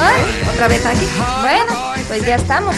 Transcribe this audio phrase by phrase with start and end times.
[0.00, 1.06] Ay, otra vez aquí.
[1.40, 2.74] Bueno, pues ya estamos.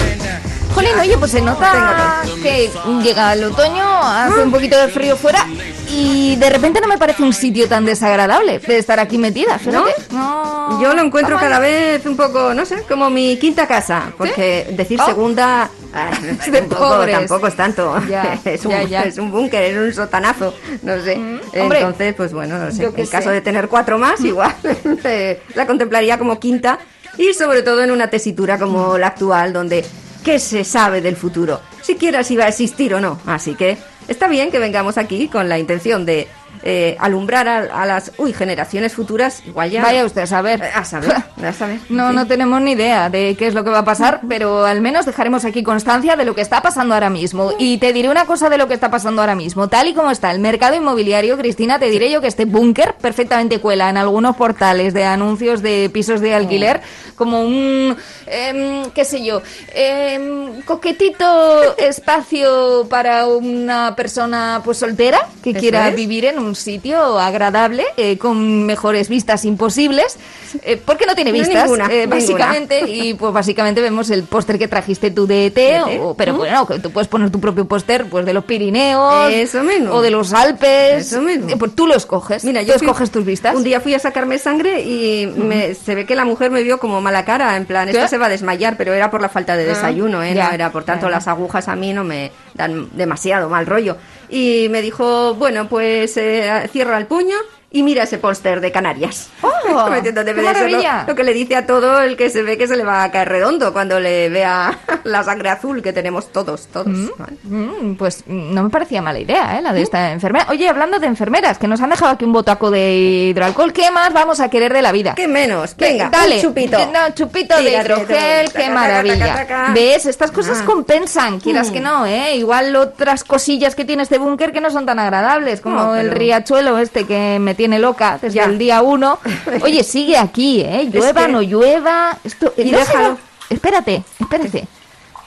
[0.74, 2.70] Jolín, oye, pues se nota que
[3.02, 5.46] llega el otoño, hace un poquito de frío fuera
[5.88, 9.94] y de repente no me parece un sitio tan desagradable de estar aquí metida, fíjate.
[10.10, 14.12] No, Yo lo encuentro cada vez un poco, no sé, como mi quinta casa.
[14.18, 15.06] Porque decir Oh.
[15.06, 15.70] segunda.
[16.44, 17.96] Es de tampoco, es tanto.
[18.08, 19.02] Ya, es, un, ya, ya.
[19.02, 20.52] es un búnker, es un sotanazo.
[20.82, 21.14] No sé.
[21.60, 22.84] hombre, Entonces, pues bueno, no sé.
[22.96, 23.34] En caso sé.
[23.34, 24.52] de tener cuatro más, igual
[25.04, 26.78] eh, la contemplaría como quinta.
[27.16, 29.84] Y sobre todo en una tesitura como la actual, donde
[30.24, 31.60] ¿qué se sabe del futuro?
[31.82, 33.20] Siquiera si va a existir o no.
[33.26, 33.76] Así que
[34.08, 36.26] está bien que vengamos aquí con la intención de
[36.66, 39.42] eh, alumbrar a, a las uy, generaciones futuras.
[39.46, 39.82] Igual ya.
[39.82, 40.62] Vaya usted a saber.
[40.62, 41.12] Eh, A saber,
[41.44, 41.78] a saber.
[41.90, 42.16] No, Sí.
[42.16, 45.04] no tenemos ni idea de qué es lo que va a pasar, pero al menos
[45.04, 47.52] dejaremos aquí constancia de lo que está pasando ahora mismo.
[47.58, 49.68] Y te diré una cosa de lo que está pasando ahora mismo.
[49.68, 53.60] Tal y como está el mercado inmobiliario, Cristina, te diré yo que este búnker perfectamente
[53.60, 56.80] cuela en algunos portales de anuncios de pisos de alquiler
[57.14, 59.42] como un, em, qué sé yo,
[59.74, 65.96] em, coquetito espacio para una persona pues soltera que Eso quiera es.
[65.96, 70.16] vivir en un sitio agradable eh, con mejores vistas imposibles.
[70.62, 72.16] Eh, porque no tiene No, vistas, ninguna, eh, ninguna.
[72.16, 72.88] básicamente.
[72.88, 76.00] Y pues básicamente vemos el póster que trajiste tú de ET, ET.
[76.00, 79.32] o- pero bueno, que tú puedes poner tu propio póster pues de los Pirineos.
[79.32, 79.92] Eso mismo.
[79.94, 81.08] O de los Alpes.
[81.12, 81.48] Eso mismo.
[81.50, 82.44] Eh, pues tú lo escoges.
[82.44, 83.56] Mira, tú yo fui- escoges tus vistas.
[83.56, 86.78] Un día fui a sacarme sangre y me- se ve que la mujer me vio
[86.78, 88.08] como mala cara, en plan, esta ¿Qué?
[88.08, 90.34] se va a desmayar, pero era por la falta de desayuno, ¿eh?
[90.34, 90.48] ya.
[90.48, 91.16] No era, por tanto, Ya, ya.
[91.16, 93.96] las agujas a mí no me dan demasiado mal rollo.
[94.34, 97.36] Y me dijo, bueno, pues eh, cierra el puño
[97.74, 99.28] y mira ese póster de Canarias.
[99.42, 99.88] ¡Oh!
[99.90, 101.04] Metiendo ¡Qué debe de ser lo, maravilla!
[101.08, 103.10] lo que le dice a todo el que se ve que se le va a
[103.10, 106.86] caer redondo cuando le vea la sangre azul que tenemos todos, todos.
[107.18, 107.36] ¿vale?
[107.42, 109.62] Mm, pues mm, no me parecía mala idea, ¿eh?
[109.62, 110.46] La de esta enfermera.
[110.50, 112.94] Oye, hablando de enfermeras, que nos han dejado aquí un botaco de
[113.30, 115.14] hidroalcohol, ¿qué más vamos a querer de la vida?
[115.16, 115.74] ¿Qué menos?
[115.76, 116.78] Venga, dale, un chupito.
[116.78, 119.18] No, chupito de hidrogel, qué maravilla.
[119.26, 119.72] taca, taca.
[119.74, 120.06] ¿Ves?
[120.06, 120.64] Estas cosas Ah.
[120.64, 122.36] compensan, quieras que no, ¿eh?
[122.36, 126.08] Igual otras cosillas que tiene este búnker que no son tan agradables, como No, el
[126.08, 128.44] pero- riachuelo este que me tiene loca desde Ya.
[128.44, 129.18] el día uno.
[129.62, 130.90] Oye, sigue aquí, ¿eh?
[130.92, 132.18] Llueva, que- no llueva.
[132.22, 132.98] Esto, Y ¿no déjalo.
[133.00, 133.16] será-
[133.48, 134.66] Espérate, espérate.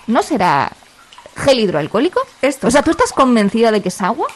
[0.06, 0.72] ¿No será
[1.36, 2.22] gel hidroalcohólico?
[2.44, 2.68] Esto.
[2.68, 4.28] O sea, ¿tú estás convencida de que es agua?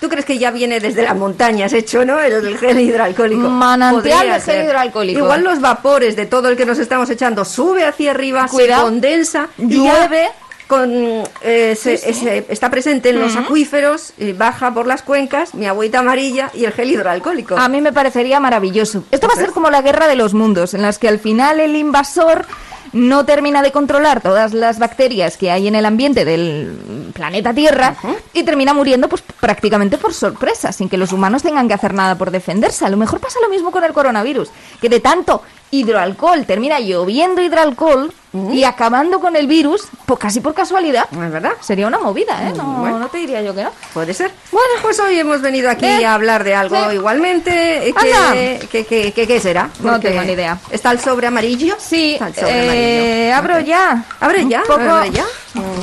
[0.00, 2.20] ¿Tú crees que ya viene desde las montañas hecho, no?
[2.20, 3.48] El, el gel hidroalcohólico.
[3.50, 5.18] Manantial de gel hidroalcohólico.
[5.18, 8.82] Igual los vapores de todo el que nos estamos echando sube hacia arriba, Cuidado.
[8.82, 10.22] se condensa, y Llueve.
[10.24, 15.66] ya Con, eh, se- está presente en los acuíferos, y baja por las cuencas, mi
[15.66, 17.56] agüita amarilla y el gel hidroalcohólico.
[17.56, 19.02] A mí me parecería maravilloso.
[19.10, 21.58] Esto va a ser como la guerra de los mundos, en las que al final
[21.58, 22.46] el invasor
[22.92, 27.96] no termina de controlar todas las bacterias que hay en el ambiente del planeta Tierra
[28.32, 32.16] y termina muriendo pues prácticamente por sorpresa, sin que los humanos tengan que hacer nada
[32.16, 32.84] por defenderse.
[32.84, 34.50] A lo mejor pasa lo mismo con el coronavirus,
[34.80, 35.42] que de tanto
[35.72, 41.06] hidroalcohol termina lloviendo hidroalcohol y acabando con el virus, pues casi por casualidad.
[41.10, 41.52] ¿No es verdad?
[41.60, 42.52] Sería una movida, ¿eh?
[42.56, 42.98] No, Bueno.
[42.98, 43.70] no te diría yo que no.
[43.92, 44.30] Puede ser.
[44.52, 46.06] Bueno, pues hoy hemos venido aquí ¿Eh?
[46.06, 46.94] a hablar de algo ¿Eh?
[46.94, 47.88] igualmente.
[47.88, 48.32] eh, Anda.
[48.32, 49.68] Que, que, que- que- ¿Qué será?
[49.80, 50.58] No tengo ni idea.
[50.70, 51.76] ¿Está el sobre amarillo?
[51.78, 53.36] Sí, Está el sobre eh, amarillo.
[53.54, 54.04] abro ya.
[54.20, 54.62] ¿Abre ya?
[54.62, 54.80] Poco...
[54.80, 55.24] ¿Abre ya?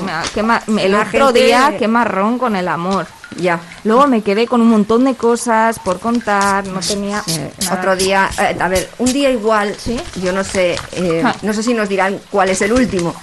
[0.10, 3.06] Ah, qué ma- El La otro gente- día, qué marrón con el amor.
[3.36, 3.60] Ya.
[3.84, 7.22] Luego me quedé con un montón de cosas por contar, no tenía...
[7.28, 10.00] Eh, otro día, eh, a ver, un día igual, Sí.
[10.16, 13.16] yo no sé, eh, no sé si nos dirán cuál es el último,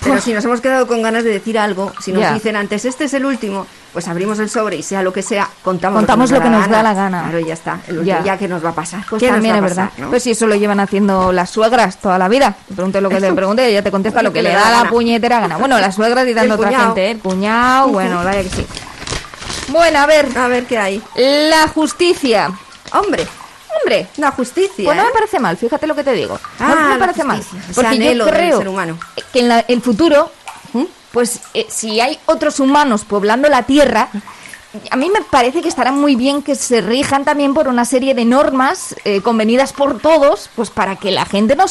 [0.00, 0.22] pero Uf.
[0.24, 3.14] si nos hemos quedado con ganas de decir algo, si nos dicen antes este es
[3.14, 6.48] el último, pues abrimos el sobre y sea lo que sea, contamos, Contamos lo que
[6.48, 7.22] nos da la gana.
[7.24, 8.22] Claro, ya está, el último, Ya.
[8.24, 8.38] ya.
[8.38, 9.00] que nos va a pasar.
[9.10, 9.90] Pues ¿Qué nos también es verdad.
[9.98, 10.08] no?
[10.10, 12.54] Pues si eso lo llevan haciendo las suegras toda la vida.
[12.72, 14.90] Pregunte lo que te pregunte y ella te contesta lo que le da la gana.
[14.90, 15.56] puñetera gana.
[15.56, 17.10] Bueno, las suegras y dando otra gente, ¿eh?
[17.10, 18.64] el cuñado, bueno, vaya que sí.
[19.70, 21.02] Bueno, a ver, A ver qué hay.
[21.16, 22.52] la justicia.
[22.92, 23.26] Hombre,
[23.82, 24.84] Hombre, la justicia.
[24.84, 25.12] pues no me ¿eh?
[25.12, 26.38] parece mal, fíjate lo que te digo.
[26.58, 27.42] Ah, no me la parece mal.
[27.74, 28.98] Porque yo creo ser humano.
[29.32, 30.30] que en la- el futuro,
[31.12, 34.08] pues eh, si hay otros humanos poblando la Tierra,
[34.90, 38.14] a mí me parece que estará muy bien que se rijan también por una serie
[38.14, 41.64] de normas eh, convenidas por todos, pues para que la gente no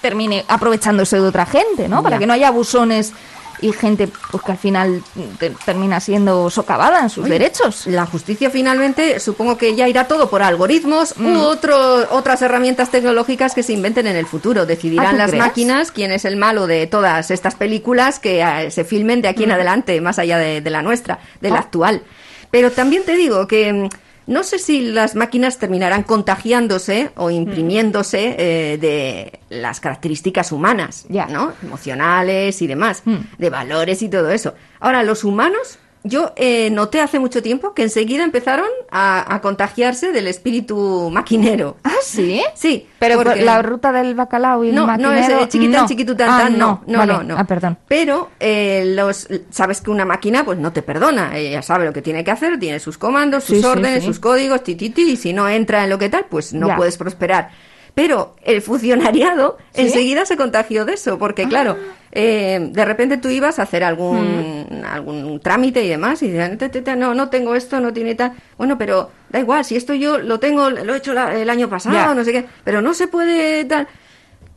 [0.00, 2.02] termine aprovechándose de otra gente, ¿no?
[2.02, 3.12] Para que no haya abusones
[3.60, 5.02] y gente pues que al final
[5.38, 7.86] te- termina siendo socavada en sus Oye, derechos.
[7.86, 11.36] La justicia finalmente supongo que ya irá todo por algoritmos Mm.
[11.36, 11.76] u otro,
[12.10, 14.62] otras herramientas tecnológicas que se inventen en el futuro.
[14.62, 15.44] Ah, Decidirán ¿tú las crees?
[15.44, 19.44] máquinas quién es el malo de todas estas películas que eh, se filmen de aquí
[19.44, 21.58] en adelante, más allá de, de la nuestra, de la Mm.
[21.58, 21.60] Ah.
[21.62, 22.02] actual.
[22.50, 23.88] Pero también te digo que mm,
[24.26, 31.26] no sé si las máquinas terminarán contagiándose o imprimiéndose eh, de las características humanas, Ya.
[31.26, 31.52] ¿no?
[31.62, 33.16] Emocionales y demás, Mm.
[33.38, 34.54] de valores y todo eso.
[34.80, 35.78] Ahora, los humanos,
[36.08, 41.76] yo eh, noté hace mucho tiempo que enseguida empezaron a, a contagiarse del espíritu maquinero.
[41.84, 42.42] Ah, sí.
[42.54, 45.48] Sí, Pero por porque- la ruta del bacalao y el no, no es maquinero, eh,
[45.48, 45.88] chiquitán, no.
[45.88, 47.12] chiquitután, Ah, no, no, Vale.
[47.12, 47.36] no, no.
[47.38, 47.78] Ah, perdón.
[47.88, 52.02] Pero eh, los, sabes que una máquina pues no te perdona, ella sabe lo que
[52.02, 54.06] tiene que hacer, tiene sus comandos, sus Sí, órdenes, sí.
[54.06, 56.68] sus códigos, ti, ti, ti, y si no entra en lo que tal, pues no
[56.68, 56.76] Ya.
[56.76, 57.50] puedes prosperar.
[57.96, 59.80] Pero el funcionariado ¿Sí?
[59.80, 59.82] Ah.
[59.84, 61.78] enseguida se contagió de eso, porque claro,
[62.12, 64.84] eh, de repente tú ibas a hacer algún, Mm.
[64.84, 68.14] algún trámite y demás, y decían, "Te, te, te, no, no tengo esto, no tiene
[68.14, 68.32] tal.
[68.58, 71.70] Bueno, pero da igual, si esto yo lo tengo, lo he hecho la- el año
[71.70, 72.14] pasado, Ya.
[72.14, 73.88] no sé qué, pero no se puede tal.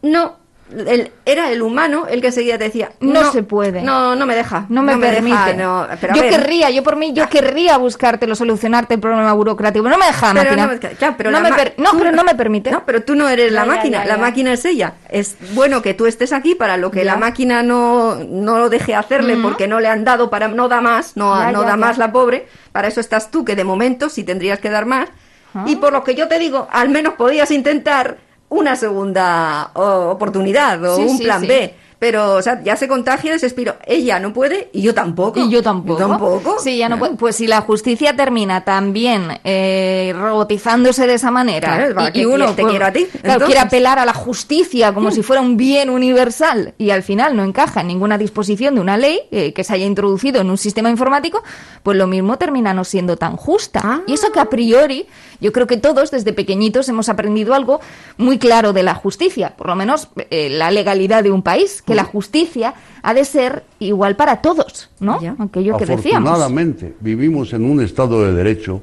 [0.01, 0.37] No,
[0.71, 3.81] el- era el humano el que seguía te decía, No se puede.
[3.81, 4.65] No, no me deja.
[4.69, 5.55] No me permite.
[5.55, 9.83] no, pero yo querría, yo por mí, yo querría buscártelo, solucionarte el problema burocrático.
[9.83, 10.67] pero No me deja pero máquina.
[10.67, 12.71] no, claro, pero no, me per- tú- pero no me permite.
[12.71, 14.93] No, pero tú no eres la Ya, máquina, ya, la máquina es ella.
[15.09, 18.95] Es bueno que tú estés aquí para lo que la máquina no, no lo deje
[18.95, 22.11] hacerle porque no le han dado para no da más, no, no da más la
[22.11, 22.47] pobre.
[22.71, 25.09] Para eso estás tú que de momento sí tendrías que dar más.
[25.55, 25.63] Ah.
[25.67, 28.17] Y por lo que yo te digo, al menos podías intentar
[28.49, 31.47] una segunda oportunidad o Sí, un sí, plan sí.
[31.47, 31.73] B.
[31.99, 33.75] Pero, o sea, ya se contagia ese espiro.
[33.85, 35.37] Ella no puede y yo tampoco.
[35.39, 35.99] Y yo tampoco.
[35.99, 36.55] Yo tampoco.
[36.59, 41.75] Sí, ya no puede- Pues si la justicia termina también eh, robotizándose de esa manera
[41.75, 43.03] Claro, ¿para y, qué y uno te pues, quiero a ti?
[43.05, 43.45] claro, Entonces.
[43.47, 47.43] quiere apelar a la justicia como si fuera un bien universal y al final no
[47.43, 50.89] encaja en ninguna disposición de una ley eh, que se haya introducido en un sistema
[50.89, 51.43] informático,
[51.83, 53.81] pues lo mismo termina no siendo tan justa.
[53.83, 54.01] Ah.
[54.07, 55.05] Y eso que a priori
[55.41, 57.79] yo creo que todos desde pequeñitos hemos aprendido algo
[58.17, 61.95] muy claro de la justicia, por lo menos eh, la legalidad de un país, que
[61.95, 65.19] la justicia ha de ser igual para todos, ¿no?
[65.21, 65.35] Ya.
[65.39, 66.29] Aquello que decíamos.
[66.29, 68.81] Afortunadamente, vivimos en un Estado de Derecho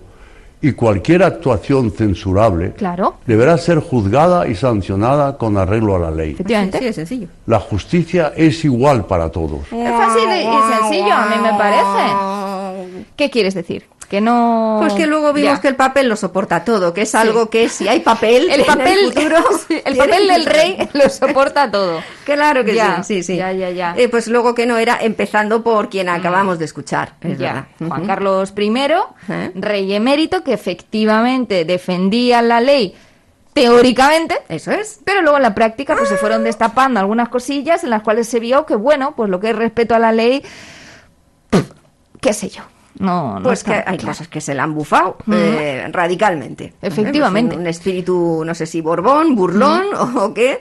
[0.61, 3.17] y cualquier actuación censurable Claro.
[3.26, 6.32] deberá ser juzgada y sancionada con arreglo a la ley.
[6.32, 6.79] Efectivamente.
[6.79, 7.29] Sí, es sencillo.
[7.47, 9.61] La justicia es igual para todos.
[9.70, 13.05] Es fácil y y sencillo, a mí me parece.
[13.17, 13.85] ¿Qué quieres decir?
[14.08, 14.76] Que no...
[14.81, 15.61] Pues que luego vimos Ya.
[15.61, 19.12] que el papel lo soporta todo, que es algo que si hay papel, El papel,
[19.12, 19.37] futuro,
[19.69, 22.00] el tiene papel del rey lo soporta todo.
[22.25, 23.37] Claro que Ya, sí, sí, sí.
[23.37, 23.94] ya, ya, ya.
[23.97, 27.53] Eh, pues luego que no era empezando por quien acabamos de escuchar, es Ya.
[27.79, 27.88] verdad.
[27.88, 28.06] Juan.
[28.06, 28.73] Carlos I,
[29.29, 29.53] ¿Eh?
[29.56, 32.94] rey emérito, que efectivamente defendía la ley
[33.55, 35.00] teóricamente, Eso es.
[35.05, 38.38] pero luego en la práctica pues se fueron destapando algunas cosillas en las cuales se
[38.38, 40.43] vio que, bueno, pues lo que es respeto a la ley,
[42.20, 42.62] qué sé yo,
[42.98, 44.06] no, no Pues que hay claro.
[44.08, 46.75] cosas que se la han bufado eh, radicalmente.
[46.81, 47.55] Efectivamente.
[47.55, 49.86] Eh, pues un espíritu, no sé si borbón, burlón
[50.17, 50.60] o qué.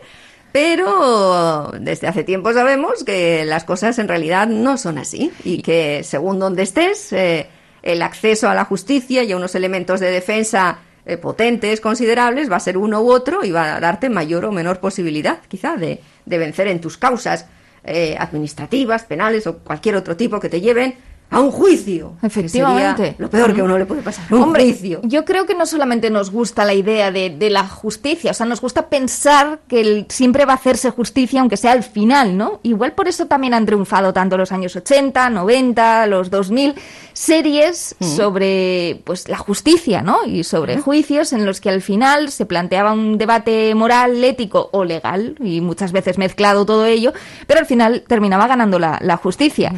[0.52, 6.02] Pero desde hace tiempo sabemos que las cosas en realidad no son así y que
[6.04, 7.48] según donde estés, eh,
[7.84, 12.56] el acceso a la justicia y a unos elementos de defensa eh, potentes, considerables, va
[12.56, 16.02] a ser uno u otro y va a darte mayor o menor posibilidad, quizá, de,
[16.26, 17.48] de vencer en tus causas
[17.84, 20.96] eh, administrativas, penales o cualquier otro tipo que te lleven
[21.32, 22.14] a un juicio.
[22.22, 22.98] Efectivamente.
[23.04, 24.26] sería lo peor que a uno le puede pasar.
[24.34, 25.02] Un Hombre, juicio.
[25.04, 28.46] yo creo que no solamente nos gusta la idea de, de la justicia, o sea,
[28.46, 32.60] nos gusta pensar que el- siempre va a hacerse justicia, aunque sea al final, ¿no?
[32.64, 36.76] Igual por eso también han triunfado tanto los años 80, 90, los 2000,
[37.12, 40.26] series sobre pues la justicia, ¿no?
[40.26, 44.84] Y sobre juicios en los que al final se planteaba un debate moral, ético o
[44.86, 47.14] legal, y muchas veces mezclado todo ello,
[47.48, 49.74] pero al final terminaba ganando la, la justicia.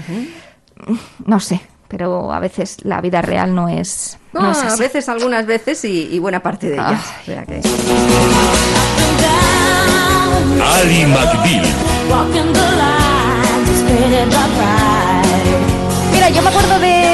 [1.26, 4.18] No sé, pero a veces la vida real no es...
[4.34, 4.80] No, no es a así.
[4.82, 7.02] veces, algunas veces y, y buena parte de ellas.
[7.06, 7.22] Ay.
[7.22, 7.62] O sea que-
[10.80, 11.66] Ali McBeal.
[16.12, 17.07] Mira, yo me acuerdo de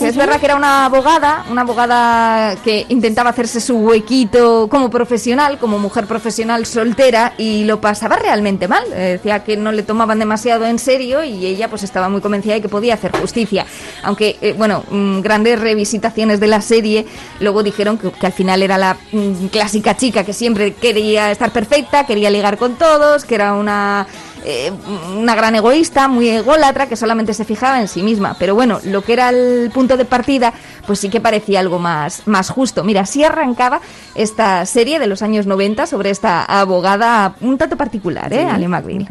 [0.00, 5.58] Es verdad que era una abogada, una abogada que intentaba hacerse su huequito como profesional,
[5.58, 8.84] como mujer profesional soltera, y lo pasaba realmente mal.
[8.92, 12.54] Eh, decía que no le tomaban demasiado en serio y ella pues estaba muy convencida
[12.54, 13.66] de que podía hacer justicia.
[14.02, 17.06] Aunque, eh, bueno, mm, grandes revisitaciones de la serie
[17.40, 21.52] luego dijeron que, que al final era la mm, clásica chica que siempre quería estar
[21.52, 24.06] perfecta, quería ligar con todos, que era una
[24.44, 24.72] eh,
[25.16, 28.36] una gran egoísta, muy ególatra, que solamente se fijaba en sí misma.
[28.38, 30.52] Pero bueno, lo que era el punto de partida,
[30.86, 32.84] pues sí que parecía algo más, más justo.
[32.84, 33.80] Mira, así arrancaba
[34.14, 38.44] esta serie de los años 90 sobre esta abogada un tanto particular, ¿eh?
[38.44, 39.06] Ali McBeal.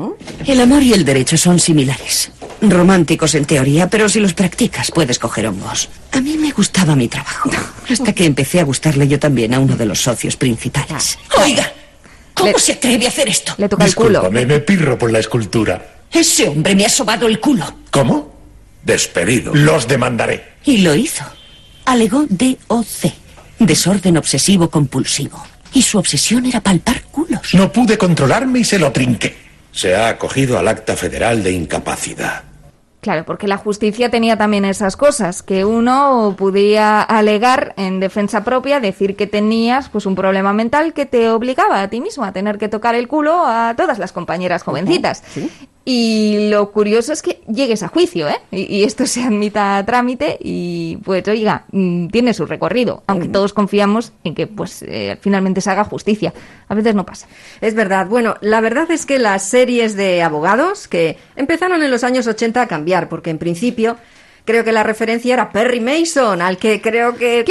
[0.45, 2.31] El amor y el derecho son similares.
[2.61, 5.89] Románticos en teoría, pero si los practicas puedes coger hongos.
[6.11, 7.49] A mí me gustaba mi trabajo.
[7.89, 11.17] Hasta que empecé a gustarle yo también a uno de los socios principales.
[11.43, 11.73] Oiga,
[12.33, 13.53] ¿cómo Le- se atreve a hacer esto?
[13.57, 14.09] Le toca el culo.
[14.21, 15.85] Discúlpame, me pirro por la escultura.
[16.11, 17.65] Ese hombre me ha sobado el culo.
[17.91, 18.35] ¿Cómo?
[18.83, 19.53] Despedido.
[19.53, 20.43] Los demandaré.
[20.65, 21.23] Y lo hizo.
[21.85, 23.13] Alegó DOC.
[23.59, 25.41] Desorden obsesivo compulsivo.
[25.73, 27.53] Y su obsesión era palpar culos.
[27.53, 29.37] No pude controlarme y se lo trinqué.
[29.71, 32.43] Se ha acogido al acta federal de incapacidad.
[33.01, 38.79] Claro, porque la justicia tenía también esas cosas, que uno podía alegar en defensa propia,
[38.79, 42.59] decir que tenías pues un problema mental que te obligaba a ti mismo a tener
[42.59, 45.23] que tocar el culo a todas las compañeras jovencitas.
[45.83, 48.37] Y lo curioso es que llegues a juicio, ¿eh?
[48.51, 53.27] Y, y esto se admita a trámite y pues oiga, mm, tiene su recorrido, aunque
[53.29, 56.33] todos confiamos en que pues eh, finalmente se haga justicia.
[56.67, 57.27] A veces no pasa.
[57.61, 58.05] Es verdad.
[58.05, 62.61] Bueno, la verdad es que las series de abogados que empezaron en los años 80
[62.61, 63.97] a cambiar, porque en principio
[64.43, 67.43] creo que la referencia era Perry Mason, al que creo que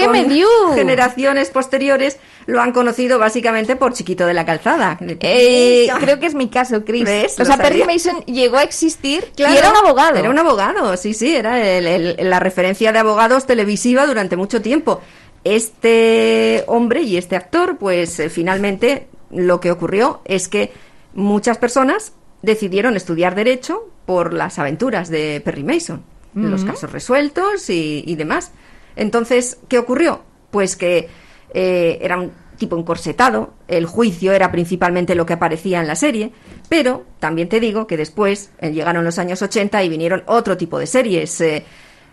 [0.74, 4.98] generaciones posteriores lo han conocido básicamente por Chiquito de la Calzada.
[5.00, 7.04] Eh, creo que es mi caso, Chris.
[7.04, 7.38] ¿Ves?
[7.40, 7.84] O sea, Perry.
[7.84, 10.16] Mason llegó a existir Claro, y era un abogado.
[10.18, 14.60] Era un abogado, sí, sí, era el- el- la referencia de abogados televisiva durante mucho
[14.60, 15.00] tiempo.
[15.44, 20.72] Este hombre y este actor, pues eh, finalmente lo que ocurrió es que
[21.14, 26.02] muchas personas decidieron estudiar derecho por las aventuras de Perry Mason,
[26.34, 28.52] los casos resueltos y, y demás.
[28.96, 30.22] Entonces, ¿qué ocurrió?
[30.50, 31.08] Pues que
[31.54, 36.32] eh, era un tipo encorsetado, el juicio era principalmente lo que aparecía en la serie,
[36.68, 40.78] pero también te digo que después eh, llegaron los años 80 y vinieron otro tipo
[40.78, 41.40] de series.
[41.40, 41.64] eh,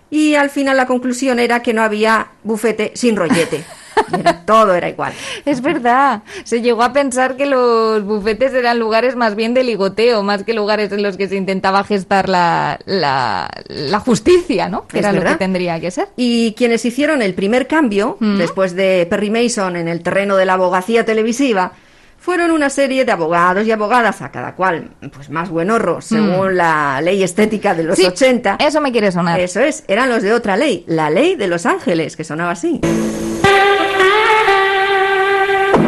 [0.10, 3.64] y al final la conclusión era que no había bufete sin rollete.
[4.14, 5.12] Era- todo era igual.
[5.44, 6.22] Es verdad.
[6.44, 10.54] Se llegó a pensar que los bufetes eran lugares más bien de ligoteo, más que
[10.54, 14.86] lugares en los que se intentaba gestar la, la, la justicia, ¿no?
[14.88, 16.10] Que Es era lo que tendría que ser.
[16.16, 20.54] Y quienes hicieron el primer cambio, después de Perry Mason en el terreno de la
[20.54, 21.72] abogacía televisiva,
[22.18, 27.00] fueron una serie de abogados y abogadas, a cada cual pues más buenorro, según la
[27.02, 28.58] ley estética de los Sí, 80.
[28.60, 29.40] Eso me quiere sonar.
[29.40, 32.82] Eso es, eran los de otra ley, la ley de Los Ángeles, que sonaba así.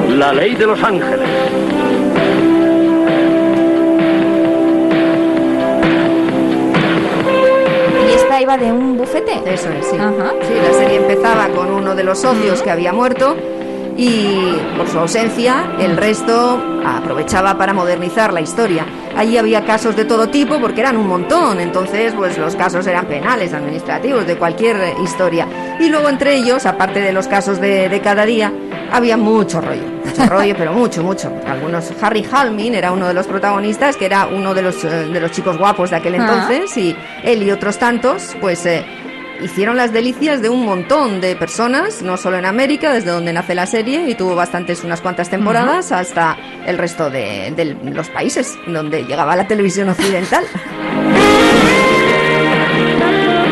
[0.10, 1.30] La ley de los ángeles.
[8.08, 9.42] Y esta iba de un bufete.
[9.46, 9.98] Eso es, sí.
[9.98, 10.34] Ajá.
[10.42, 13.36] Sí, la serie empezaba con uno de los socios que había muerto
[13.98, 18.86] y por su ausencia el resto aprovechaba para modernizar la historia.
[19.16, 23.06] Allí había casos de todo tipo porque eran un montón, entonces pues los casos eran
[23.06, 25.48] penales, administrativos, de cualquier historia.
[25.80, 28.52] Y luego entre ellos, aparte de los casos de, de cada día,
[28.92, 31.32] había mucho rollo, mucho rollo, pero mucho, mucho.
[31.48, 35.20] Algunos, Harry Halmin era uno de los protagonistas, que era uno de los, eh, de
[35.20, 36.18] los chicos guapos de aquel Ah.
[36.18, 38.84] entonces, y él y otros tantos, pues eh,
[39.42, 43.56] hicieron las delicias de un montón de personas, no solo en América, desde donde nace
[43.56, 48.58] la serie, y tuvo bastantes, unas cuantas temporadas, hasta el resto de, de los países
[48.68, 50.44] donde llegaba la televisión occidental.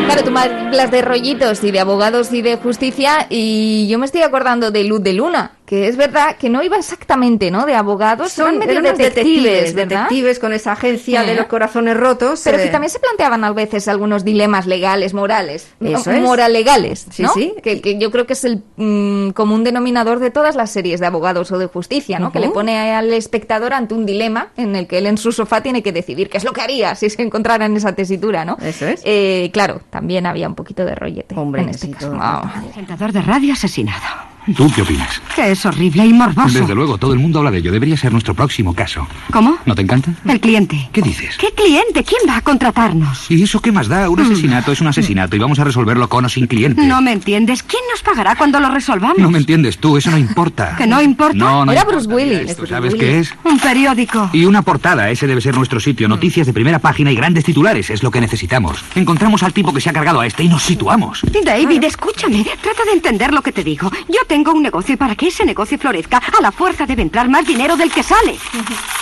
[0.06, 4.22] Claro, tú hablas de rollitos y de abogados y de justicia y yo me estoy
[4.22, 7.66] acordando de Luz de Luna, que es verdad que no iba exactamente, ¿no?
[7.66, 10.04] De abogados, Son medio detectives, ¿verdad?
[10.04, 12.40] detectives con esa agencia de los corazones rotos.
[12.42, 16.22] Pero eh, que también se planteaban a veces algunos dilemas legales, morales, Eso no, es.
[16.22, 17.34] moralegales, Sí, ¿no?
[17.34, 17.52] sí.
[17.62, 21.06] Que, que yo creo que es el mm, común denominador de todas las series de
[21.06, 22.32] abogados o de justicia, ¿no?
[22.32, 25.60] Que le pone al espectador ante un dilema en el que él en su sofá
[25.62, 28.56] tiene que decidir qué es lo que haría si se encontrara en esa tesitura, ¿no?
[28.62, 29.02] Eso es.
[29.04, 32.16] Eh, claro, también había un poquito de rollete Hombre, en este caso.
[32.18, 34.37] Ah, Presentador de radio asesinado.
[34.56, 35.20] ¿Tú qué opinas?
[35.34, 36.58] Que es horrible y morboso.
[36.58, 37.72] Desde luego, todo el mundo habla de ello.
[37.72, 39.06] Debería ser nuestro próximo caso.
[39.30, 39.58] ¿Cómo?
[39.66, 40.12] ¿No te encanta?
[40.26, 40.88] El cliente.
[40.92, 41.36] ¿Qué dices?
[41.38, 42.04] ¿Qué cliente?
[42.04, 43.30] ¿Quién va a contratarnos?
[43.30, 44.08] ¿Y eso qué más da?
[44.08, 46.82] Un asesinato es un asesinato y vamos a resolverlo con o sin cliente.
[46.82, 47.62] No me entiendes.
[47.62, 49.18] ¿Quién nos pagará cuando lo resolvamos?
[49.18, 50.76] No me entiendes tú, eso no importa.
[50.76, 51.36] ¿Que no importa?
[51.36, 52.06] No, no Era importa.
[52.06, 52.50] Bruce Willis.
[52.50, 53.34] Esto, ¿Sabes qué es?
[53.44, 54.30] Un periódico.
[54.32, 56.08] Y una portada, ese debe ser nuestro sitio.
[56.08, 58.84] Noticias de primera página y grandes titulares, es lo que necesitamos.
[58.94, 61.22] Encontramos al tipo que se ha cargado a este y nos situamos.
[61.44, 62.44] David, escúchame.
[62.62, 63.90] Trata de entender lo que te digo.
[64.08, 67.28] Yo tengo un negocio y para que ese negocio florezca, a la fuerza debe entrar
[67.28, 68.36] más dinero del que sale.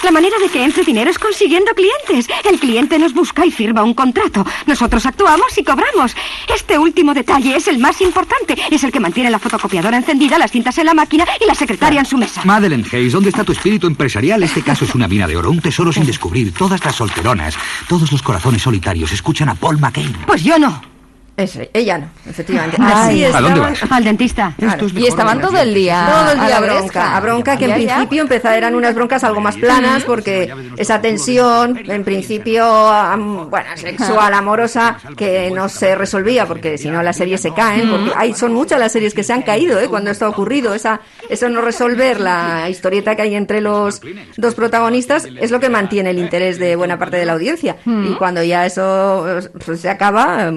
[0.02, 2.26] La manera de que entre dinero es consiguiendo clientes.
[2.43, 4.47] El cliente nos busca y firma un contrato.
[4.64, 6.16] Nosotros actuamos y cobramos.
[6.49, 8.57] Este último detalle es el más importante.
[8.71, 12.00] Es el que mantiene la fotocopiadora encendida, las cintas en la máquina y la secretaria
[12.00, 12.40] en su mesa.
[12.47, 14.43] Madeleine Hayes, ¿dónde está tu espíritu empresarial?
[14.43, 16.55] Este caso es una mina de oro, un tesoro sin descubrir.
[16.55, 17.59] Todas las solteronas,
[17.90, 20.14] todos los corazones solitarios escuchan a Paul McCain.
[20.26, 20.96] Pues yo no.
[21.37, 22.78] Ese, ella no, efectivamente.
[22.81, 23.25] Ay.
[23.25, 23.78] Así ¿A dónde vas?
[23.90, 24.55] Al dentista.
[24.59, 24.87] Claro.
[24.95, 26.09] Y estaban todo el día.
[26.11, 28.95] Todo el a día la a bronca, a bronca que en principio empezaba, eran unas
[28.95, 32.66] broncas algo más planas porque esa tensión, en principio,
[33.50, 38.12] bueno, sexual, amorosa, que no se resolvía porque si no las series se caen, porque
[38.16, 39.88] hay, son muchas las series que se han caído ¿eh?
[39.88, 44.00] cuando esto ha ocurrido, esa, eso no resolver la historieta que hay entre los
[44.37, 48.14] dos protagonistas es lo que mantiene el interés de buena parte de la audiencia y
[48.14, 49.26] cuando ya eso
[49.64, 50.50] pues, se acaba,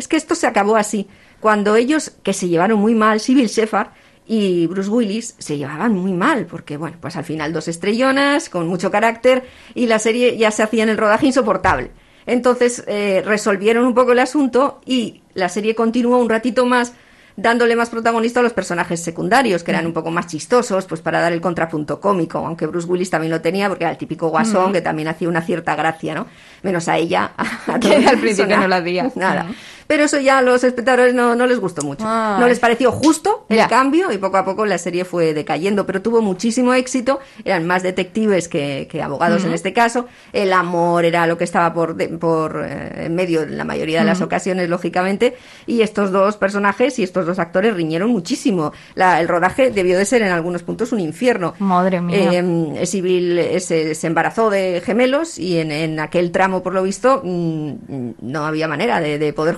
[0.00, 1.06] es que esto se acabó así.
[1.38, 3.88] Cuando ellos, que se llevaron muy mal, Civil Shepherd
[4.26, 8.68] y Bruce Willis se llevaban muy mal, porque bueno, pues al final dos estrellonas, con
[8.68, 11.90] mucho carácter, y la serie ya se hacía en el rodaje insoportable.
[12.26, 16.92] Entonces eh, resolvieron un poco el asunto y la serie continuó un ratito más
[17.36, 21.20] dándole más protagonista a los personajes secundarios, que eran un poco más chistosos, pues para
[21.20, 24.72] dar el contrapunto cómico, aunque Bruce Willis también lo tenía, porque era el típico guasón
[24.72, 26.26] que también hacía una cierta gracia, ¿no?
[26.62, 27.32] Menos a ella.
[27.36, 29.10] A, Que al principio no la hacía.
[29.14, 29.46] Nada.
[29.90, 32.04] Pero eso ya a los espectadores no, no les gustó mucho.
[32.06, 32.38] Ay.
[32.38, 33.66] No les pareció justo el Ya.
[33.66, 37.18] cambio y poco a poco la serie fue decayendo, pero tuvo muchísimo éxito.
[37.44, 40.06] Eran más detectives que, que abogados en este caso.
[40.32, 44.06] El amor era lo que estaba por, de- por eh, medio en la mayoría de
[44.06, 45.36] las ocasiones, lógicamente.
[45.66, 48.72] Y estos dos personajes y estos dos actores riñeron muchísimo.
[48.94, 51.54] La- el rodaje debió de ser en algunos puntos un infierno.
[51.58, 52.30] Madre mía.
[52.32, 57.22] Eh, Sibyl se, se embarazó de gemelos y en, en aquel tramo, por lo visto,
[57.24, 57.72] mm,
[58.20, 59.56] no había manera de, de poder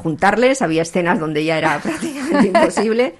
[0.63, 3.15] Había escenas donde ya era prácticamente imposible.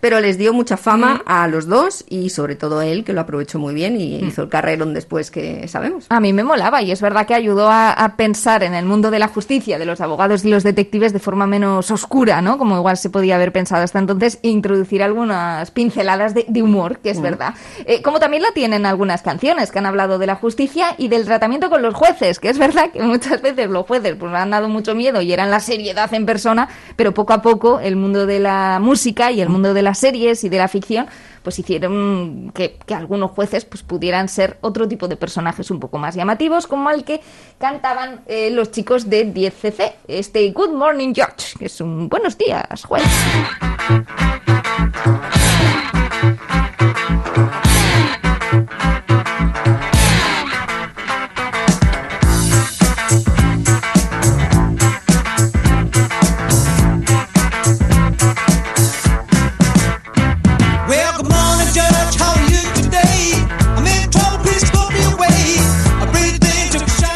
[0.00, 3.20] Pero les dio mucha fama a los dos y sobre todo a él, que lo
[3.20, 6.06] aprovechó muy bien y hizo el carrerón después que sabemos.
[6.08, 9.10] A mí me molaba y es verdad que ayudó a, a pensar en el mundo
[9.10, 12.58] de la justicia, de los abogados y los detectives de forma menos oscura, ¿no?
[12.58, 17.10] Como igual se podía haber pensado hasta entonces, introducir algunas pinceladas de, de humor, que
[17.10, 17.54] es verdad.
[17.84, 21.24] Eh, como también la tienen algunas canciones que han hablado de la justicia y del
[21.24, 24.68] tratamiento con los jueces, que es verdad que muchas veces los jueces pues han dado
[24.68, 28.40] mucho miedo y eran la seriedad en persona, pero poco a poco el mundo de
[28.40, 31.08] la música y el mundo de las series y de la ficción
[31.42, 36.14] pues hicieron que, algunos jueces pues pudieran ser otro tipo de personajes un poco más
[36.14, 37.20] llamativos, como el que
[37.58, 42.84] cantaban eh, los chicos de 10cc, este Good Morning George, que es un buenos días,
[42.84, 43.02] juez.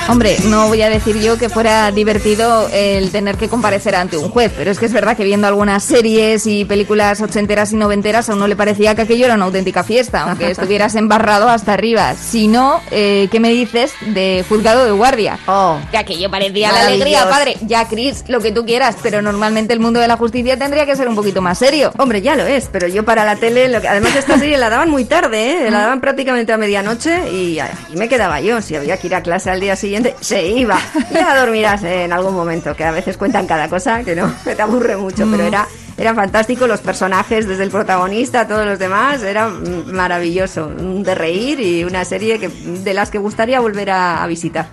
[0.07, 4.29] Hombre, no voy a decir yo que fuera divertido el tener que comparecer ante un
[4.29, 8.29] juez, pero es que es verdad que viendo algunas series y películas ochenteras y noventeras
[8.29, 12.14] a uno le parecía que aquello era una auténtica fiesta, aunque estuvieras embarrado hasta arriba.
[12.14, 15.38] Si no, eh, ¿qué me dices de juzgado de guardia?
[15.47, 17.57] Oh, Que aquello parecía la alegría, padre.
[17.62, 20.97] Ya, Chris, lo que tú quieras, pero normalmente el mundo de la justicia tendría que
[20.97, 21.93] ser un poquito más serio.
[21.97, 24.69] Hombre, ya lo es, pero yo para la tele, lo que, además esta serie la
[24.69, 25.71] daban muy tarde, ¿eh?
[25.71, 28.61] la daban prácticamente a medianoche y ahí me quedaba yo.
[28.61, 30.79] Si había que ir a clase al día siguiente, se iba.
[31.13, 34.63] Ya dormirás en algún momento, que a veces cuentan cada cosa, que no, que te
[34.63, 36.67] aburre mucho, pero era, era fantástico.
[36.67, 40.67] Los personajes, desde el protagonista a todos los demás, era mm, maravilloso.
[40.69, 44.67] De reír y una serie que, de las que gustaría volver a, a visitar.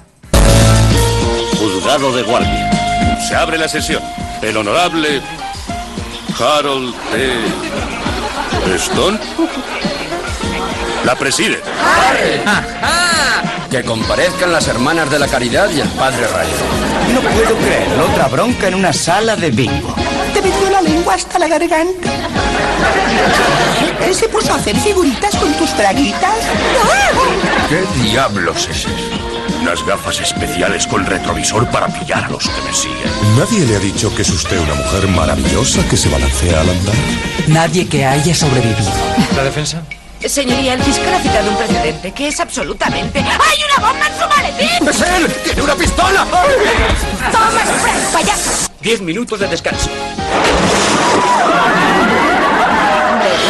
[1.58, 2.72] Juzgado de guardia.
[3.28, 4.02] Se abre la sesión.
[4.42, 5.22] El honorable
[6.40, 8.76] Harold T.
[8.76, 9.20] Stone
[11.06, 11.60] la preside.
[13.72, 16.52] Que comparezcan las hermanas de la caridad y el padre Rayo.
[17.14, 19.96] No puedo creerlo, otra bronca en una sala de bingo.
[20.34, 22.10] Te metió la lengua hasta la garganta.
[24.06, 26.36] Él se puso a hacer figuritas con tus braguitas.
[27.70, 28.90] ¿Qué diablos es eso?
[29.62, 33.38] Unas gafas especiales con retrovisor para pillar a los que me siguen.
[33.38, 36.96] ¿Nadie le ha dicho que es usted una mujer maravillosa que se balancea al andar?
[37.48, 38.92] Nadie que haya sobrevivido.
[39.38, 39.82] ¿La defensa?
[40.28, 43.20] Señoría, el fiscal ha citado un precedente que es absolutamente...
[43.20, 44.88] ¡Hay una bomba en su maletín!
[44.88, 45.28] ¡Es él!
[45.44, 46.26] ¡Tiene una pistola!
[47.32, 48.72] ¡Toma, spray, payaso!
[48.80, 49.90] Diez minutos de descanso.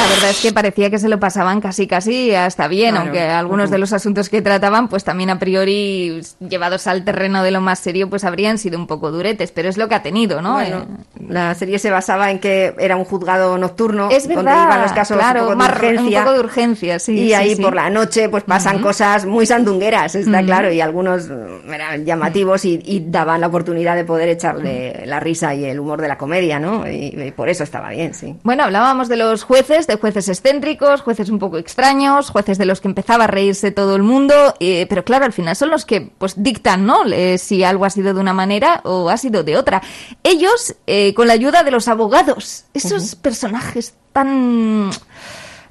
[0.02, 3.06] La verdad es que parecía que se lo pasaban casi casi hasta bien, Claro.
[3.06, 7.52] aunque algunos de los asuntos que trataban, pues también a priori llevados al terreno de
[7.52, 10.42] lo más serio, pues habrían sido un poco duretes, pero es lo que ha tenido,
[10.42, 10.54] ¿no?
[10.54, 10.78] Bueno,
[11.20, 14.82] Eh, la serie se basaba en que era un juzgado nocturno es donde verdad, iban
[14.82, 16.20] los casos claro, un poco más- urgencia.
[16.20, 17.14] un poco de urgencia, sí.
[17.14, 17.62] y sí, ahí sí.
[17.62, 21.30] por la noche pues pasan cosas muy sandungueras, está claro, y algunos
[21.72, 26.02] eran llamativos y, y daban la oportunidad de poder echarle la risa y el humor
[26.02, 26.88] de la comedia, ¿no?
[26.90, 28.36] Y, y por eso estaba bien, sí.
[28.44, 32.82] Bueno, hablábamos de los jueces, de jueces excéntricos, jueces un poco extraños, jueces de los
[32.82, 36.12] que empezaba a reírse todo el mundo, eh, pero claro, al final son los que
[36.18, 37.06] pues dictan, ¿no?
[37.12, 39.82] Eh, si algo ha sido de una manera o ha sido de otra.
[40.24, 44.90] Ellos, eh, con la ayuda de los abogados, esos personajes tan...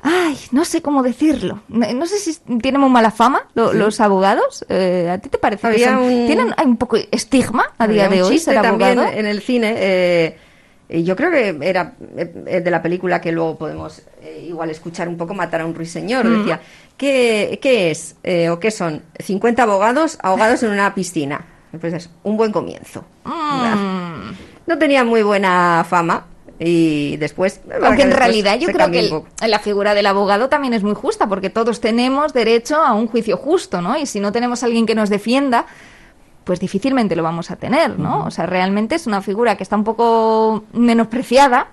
[0.03, 1.61] Ay, no sé cómo decirlo.
[1.69, 3.77] No sé si tienen muy mala fama lo- Sí.
[3.77, 4.65] los abogados.
[4.71, 7.87] Eh, ¿A ti te parece que Había son- un- tienen hay un poco estigma a
[7.87, 9.03] día de hoy ser abogado?
[9.05, 9.75] en el cine.
[9.77, 10.39] eh,
[11.05, 15.17] yo creo que era eh, de la película que luego podemos eh, igual escuchar un
[15.17, 16.25] poco, Matar a un ruiseñor.
[16.27, 16.39] Mm.
[16.39, 16.61] Decía,
[16.97, 19.03] ¿qué, qué es eh, o qué son?
[19.19, 21.45] 50 abogados ahogados en una piscina.
[21.81, 23.05] Pues es un buen comienzo.
[23.25, 24.33] Mm.
[24.67, 26.27] No tenía muy buena fama
[26.59, 27.61] y después...
[27.83, 31.27] Aunque en realidad yo creo que el- la figura del abogado también es muy justa,
[31.29, 33.99] porque todos tenemos derecho a un juicio justo, ¿no?
[33.99, 35.67] Y si no tenemos a alguien que nos defienda,
[36.51, 38.25] pues difícilmente lo vamos a tener, ¿no?
[38.25, 41.69] O sea, realmente es una figura que está un poco menospreciada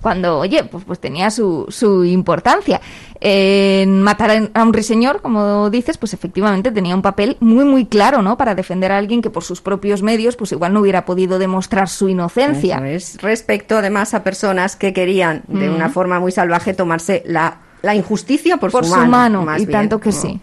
[0.00, 2.80] cuando, oye, pues, pues tenía su, su importancia.
[3.20, 8.22] En matar a- un ruiseñor, como dices, pues efectivamente tenía un papel muy, muy claro,
[8.22, 8.36] ¿no?
[8.36, 11.88] Para defender a alguien que por sus propios medios, pues igual no hubiera podido demostrar
[11.88, 12.76] su inocencia.
[12.76, 13.22] Eso es.
[13.22, 18.56] Respecto además a personas que querían de una forma muy salvaje tomarse la, la injusticia
[18.58, 19.10] por, Por su su mano.
[19.10, 20.14] mano, más y bien, tanto que ¿no?
[20.14, 20.40] sí.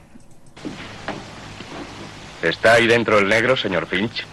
[2.41, 4.23] ¿Está ahí dentro el negro, señor Finch?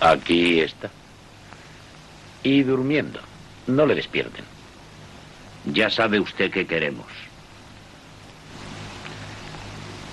[0.00, 0.90] Aquí está.
[2.42, 3.20] Y durmiendo.
[3.66, 4.44] No le despierten.
[5.64, 7.06] Ya sabe usted qué queremos.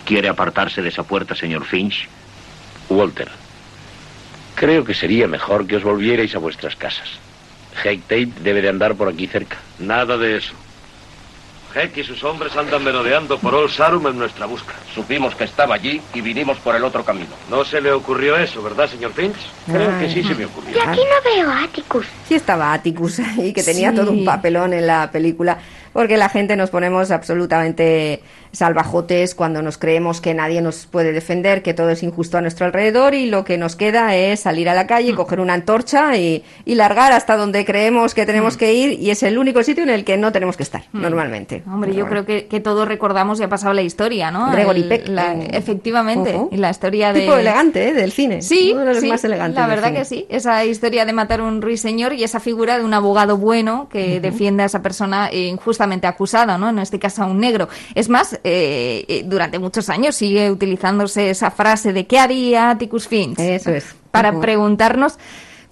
[0.05, 2.07] ¿Quiere apartarse de esa puerta, señor Finch?
[2.89, 3.29] Walter,
[4.55, 7.07] creo que sería mejor que os volvierais a vuestras casas.
[7.83, 9.57] Heck Tate debe de andar por aquí cerca.
[9.77, 10.53] Nada de eso.
[11.75, 14.73] Heck y sus hombres andan merodeando por Old Sarum en nuestra busca.
[14.95, 17.29] Supimos que estaba allí y vinimos por el otro camino.
[17.49, 19.35] No se le ocurrió eso, ¿verdad, señor Finch?
[19.67, 20.75] Creo que sí se me ocurrió.
[20.75, 22.07] Y aquí no veo a Atticus.
[22.27, 23.95] Sí estaba Atticus y que tenía Sí.
[23.97, 25.59] todo un papelón en la película,
[25.93, 28.21] porque la gente nos ponemos absolutamente
[28.51, 32.65] salvajotes cuando nos creemos que nadie nos puede defender, que todo es injusto a nuestro
[32.65, 34.87] alrededor y lo que nos queda es salir a la Mm.
[34.87, 38.57] calle, coger una antorcha y, y largar hasta donde creemos que tenemos Mm.
[38.59, 41.61] que ir y es el único sitio en el que no tenemos que estar, normalmente.
[41.71, 44.51] Hombre, yo creo que, que todos recordamos y ha pasado la historia, ¿no?
[44.51, 45.07] Gregory Peck.
[45.09, 45.41] la- Mm.
[45.53, 47.21] efectivamente, la historia de...
[47.21, 47.93] Tipo elegante, ¿eh?
[47.93, 48.41] del cine.
[48.41, 50.25] Sí, Uno de los sí, más elegantes la verdad que sí.
[50.29, 54.19] Esa historia de matar a un ruiseñor y esa figura de un abogado bueno que
[54.19, 55.47] defiende a esa persona eh,
[55.79, 56.69] injustamente acusada, ¿no?
[56.69, 57.69] En este caso a un negro.
[57.95, 63.07] Es más, eh, eh, durante muchos años sigue utilizándose esa frase de ¿qué haría Atticus
[63.07, 63.39] Finch?
[63.39, 63.95] Eso es.
[64.11, 64.41] Para Ujú.
[64.41, 65.17] preguntarnos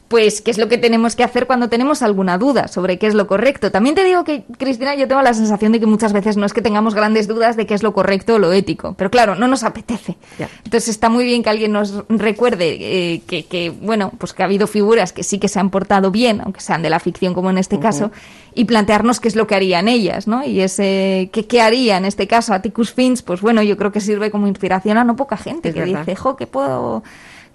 [0.08, 3.14] pues qué es lo que tenemos que hacer cuando tenemos alguna duda sobre qué es
[3.14, 3.72] lo correcto.
[3.72, 6.54] También te digo que, Cristina, yo tengo la sensación de que muchas veces no es
[6.54, 9.48] que tengamos grandes dudas de qué es lo correcto o lo ético, pero claro, no
[9.48, 10.18] nos apetece.
[10.64, 14.46] Entonces está muy bien que alguien nos recuerde eh, que, que, bueno, pues que ha
[14.46, 17.50] habido figuras que sí que se han portado bien, aunque sean de la ficción como
[17.50, 18.12] en este caso,
[18.54, 20.44] y plantearnos qué es lo que harían ellas, ¿no?
[20.44, 23.24] Y ese, ¿qué, qué haría en este caso Atticus Finch?
[23.24, 26.00] Pues bueno, yo creo que sirve como inspiración a no poca gente Es que verdad.
[26.00, 27.04] dice, jo, ¿qué puedo,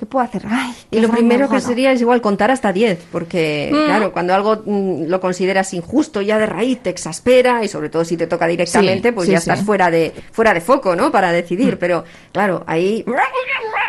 [0.02, 0.42] qué puedo hacer?
[0.50, 1.68] Ay, Y lo primero que abogado".
[1.68, 3.84] sería es igual contar hasta 10, porque Mm.
[3.86, 8.04] claro, cuando algo mm, lo consideras injusto ya de raíz te exaspera y sobre todo
[8.04, 9.48] si te toca directamente, Sí, pues sí, ya sí.
[9.48, 11.12] estás fuera de fuera de foco, ¿no?
[11.12, 13.04] Para decidir, pero claro, ahí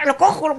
[0.05, 0.53] lo cojo,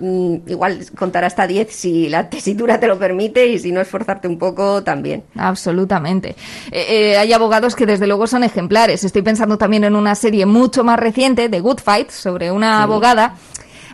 [0.00, 4.28] Mm, igual contar hasta 10 si la tesitura te lo permite y si no esforzarte
[4.28, 5.24] un poco también.
[5.36, 6.36] Absolutamente.
[6.70, 9.02] Eh, eh, hay abogados que desde luego son ejemplares.
[9.04, 13.34] Estoy pensando también en una serie mucho más reciente de Good Fight sobre una abogada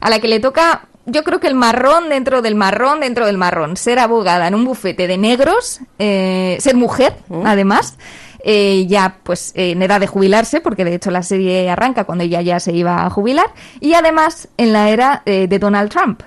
[0.00, 3.38] a la que le toca, yo creo que el marrón dentro del marrón dentro del
[3.38, 3.76] marrón.
[3.76, 7.96] Ser abogada en un bufete de negros, eh, ser mujer, además.
[8.44, 12.24] eh, ya pues eh, en edad de jubilarse, porque de hecho la serie arranca cuando
[12.24, 13.46] ella ya se iba a jubilar,
[13.80, 16.22] y además en la era eh, de Donald Trump,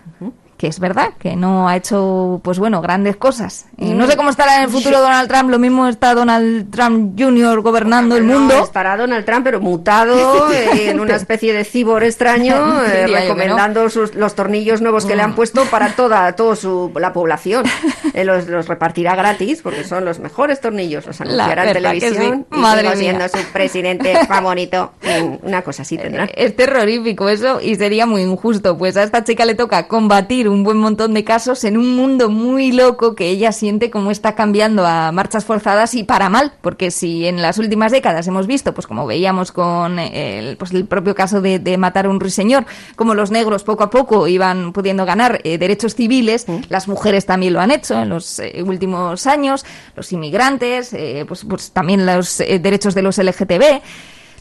[0.61, 3.65] que es verdad, que no ha hecho, pues bueno, grandes cosas.
[3.77, 4.09] No Mm.
[4.11, 5.01] sé cómo estará en el futuro Sí.
[5.01, 7.61] Donald Trump, lo mismo está Donald Trump Jr.
[7.61, 8.63] gobernando el No, mundo.
[8.63, 12.53] estará Donald Trump, pero mutado eh, en una especie de cibor extraño,
[12.85, 13.17] eh, que no.
[13.21, 17.65] recomendando sus- los tornillos nuevos que le han puesto para toda, toda su, la población.
[18.13, 21.07] Eh, los, los repartirá gratis porque son los mejores tornillos.
[21.07, 22.55] Los anunciará en televisión sí.
[22.55, 24.91] y Madre siendo su presidente favorito.
[25.01, 26.25] Mm, Una cosa así tendrá.
[26.35, 30.63] Es terrorífico eso y sería muy injusto, pues a esta chica le toca combatir un
[30.63, 34.85] buen montón de casos en un mundo muy loco que ella siente como está cambiando
[34.85, 38.87] a marchas forzadas y para mal, porque si en las últimas décadas hemos visto, pues
[38.87, 43.15] como veíamos con el, pues el propio caso de, de matar a un ruiseñor, como
[43.15, 47.61] los negros poco a poco iban pudiendo ganar eh, derechos civiles, las mujeres también lo
[47.61, 52.95] han hecho en los eh, últimos años, los inmigrantes, eh, pues, pues también los derechos
[52.95, 53.81] de los LGTB.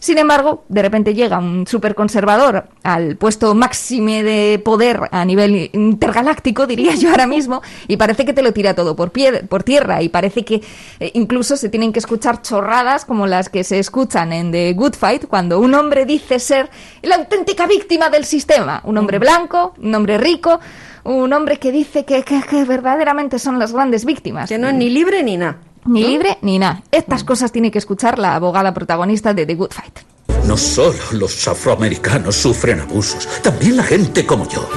[0.01, 6.67] Sin embargo, de repente llega un superconservador al puesto máxime de poder a nivel intergaláctico,
[6.67, 10.03] diría yo ahora mismo, y parece que te lo tira todo por, pie, por tierra,
[10.03, 10.63] y parece que
[11.01, 14.95] eh, incluso se tienen que escuchar chorradas como las que se escuchan en The Good
[14.95, 16.71] Fight, cuando un hombre dice ser
[17.03, 20.61] la auténtica víctima del sistema, un hombre blanco, un hombre rico,
[21.05, 24.49] un hombre que dice que, que- que verdaderamente son las grandes víctimas.
[24.49, 25.59] Que no es ni libre ni nada.
[25.87, 26.83] Ni libre ni nada.
[26.91, 29.99] Estas cosas tiene que escuchar la abogada protagonista de The Good Fight.
[30.47, 34.69] No solo los afroamericanos sufren abusos, también la gente como yo.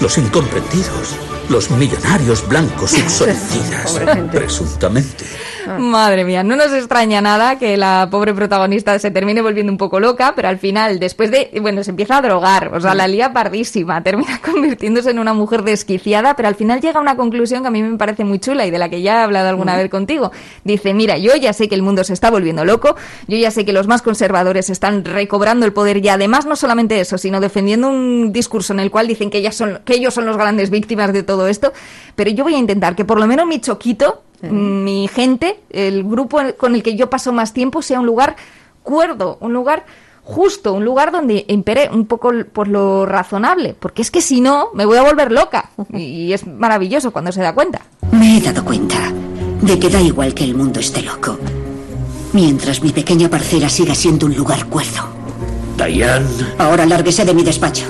[0.00, 1.16] Los incomprendidos,
[1.52, 4.00] los millonarios blancos subsolicidas,
[4.32, 5.26] presuntamente.
[5.78, 10.00] Madre mía, no nos extraña nada que la pobre protagonista se termine volviendo un poco
[10.00, 13.32] loca, pero al final, después de, bueno, se empieza a drogar, o sea, la lía
[13.32, 17.68] pardísima, termina convirtiéndose en una mujer desquiciada, pero al final llega a una conclusión que
[17.68, 19.90] a mí me parece muy chula y de la que ya he hablado alguna vez
[19.90, 20.32] contigo.
[20.64, 22.96] Dice, mira, yo ya sé que el mundo se está volviendo loco,
[23.28, 26.98] yo ya sé que los más conservadores están recobrando el poder y además no solamente
[26.98, 30.26] eso, sino defendiendo un discurso en el cual dicen que, ellas son, que ellos son
[30.26, 31.72] los grandes víctimas de todo esto,
[32.14, 36.40] pero yo voy a intentar que por lo menos mi choquito, mi gente, el grupo
[36.56, 38.36] con el que yo paso más tiempo sea un lugar
[38.82, 39.84] cuerdo, un lugar
[40.24, 44.70] justo, un lugar donde impere un poco por lo razonable, porque es que si no
[44.74, 47.82] me voy a volver loca y es maravilloso cuando se da cuenta.
[48.12, 48.96] Me he dado cuenta
[49.60, 51.38] de que da igual que el mundo esté loco.
[52.32, 55.08] Mientras mi pequeña parcela siga siendo un lugar cuerdo.
[55.76, 56.26] Diane,
[56.58, 57.84] Ahora lárguese de mi despacho.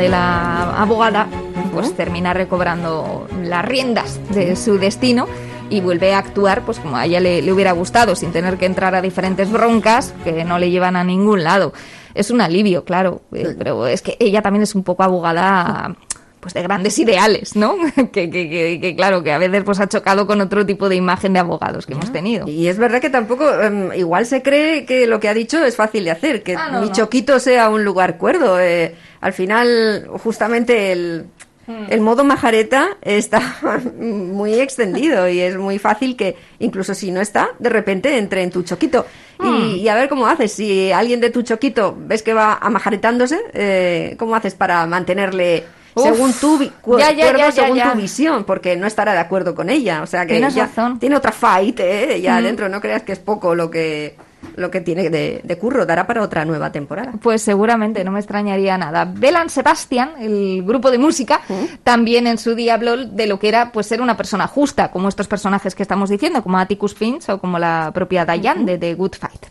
[0.00, 1.28] Donde la abogada
[1.74, 5.26] pues termina recobrando las riendas de su destino
[5.68, 8.64] y vuelve a actuar pues como a ella le, le hubiera gustado, sin tener que
[8.64, 11.74] entrar a diferentes broncas que no le llevan a ningún lado.
[12.14, 15.94] Es un alivio, claro, eh, pero es que ella también es un poco abogada
[16.40, 17.76] pues de grandes ideales, ¿no?
[17.96, 20.96] que, que, que- que, claro, que a veces pues ha chocado con otro tipo de
[20.96, 22.48] imagen de abogados que hemos tenido.
[22.48, 25.76] Y es verdad que tampoco, em, igual se cree que lo que ha dicho es
[25.76, 26.92] fácil de hacer, que Ah, no, mi no.
[26.92, 28.58] choquito sea un lugar cuerdo.
[28.58, 31.26] eh, al final, justamente el,
[31.66, 31.84] Hmm.
[31.90, 33.58] el modo majareta está
[34.00, 38.50] muy extendido y es muy fácil que, incluso si no está, de repente entre en
[38.50, 39.04] tu choquito.
[39.38, 39.74] Hmm.
[39.74, 40.52] Y, y a ver cómo haces.
[40.52, 45.64] Si alguien de tu choquito ves que va amajaretándose, eh, ¿cómo haces para mantenerle...
[45.94, 46.04] Uf.
[46.04, 47.92] según tu vi- cu- Ya, ya, cuerdo, ya, ya, según ya.
[47.92, 50.02] tu visión, porque no estará de acuerdo con ella.
[50.02, 50.98] O sea que Tienes razón.
[50.98, 52.20] tiene otra fight, ¿eh?
[52.20, 52.38] Ya Mm.
[52.38, 54.16] adentro, no creas que es poco lo que
[54.56, 57.12] lo que tiene de, de curro, dará para otra nueva temporada.
[57.22, 59.04] Pues seguramente, no me extrañaría nada.
[59.04, 61.42] Belan Sebastian, el grupo de música,
[61.84, 65.08] también en su día habló de lo que era pues ser una persona justa, como
[65.10, 68.94] estos personajes que estamos diciendo, como Atticus Finch o como la propia Diane de The
[68.94, 69.46] Good Fight.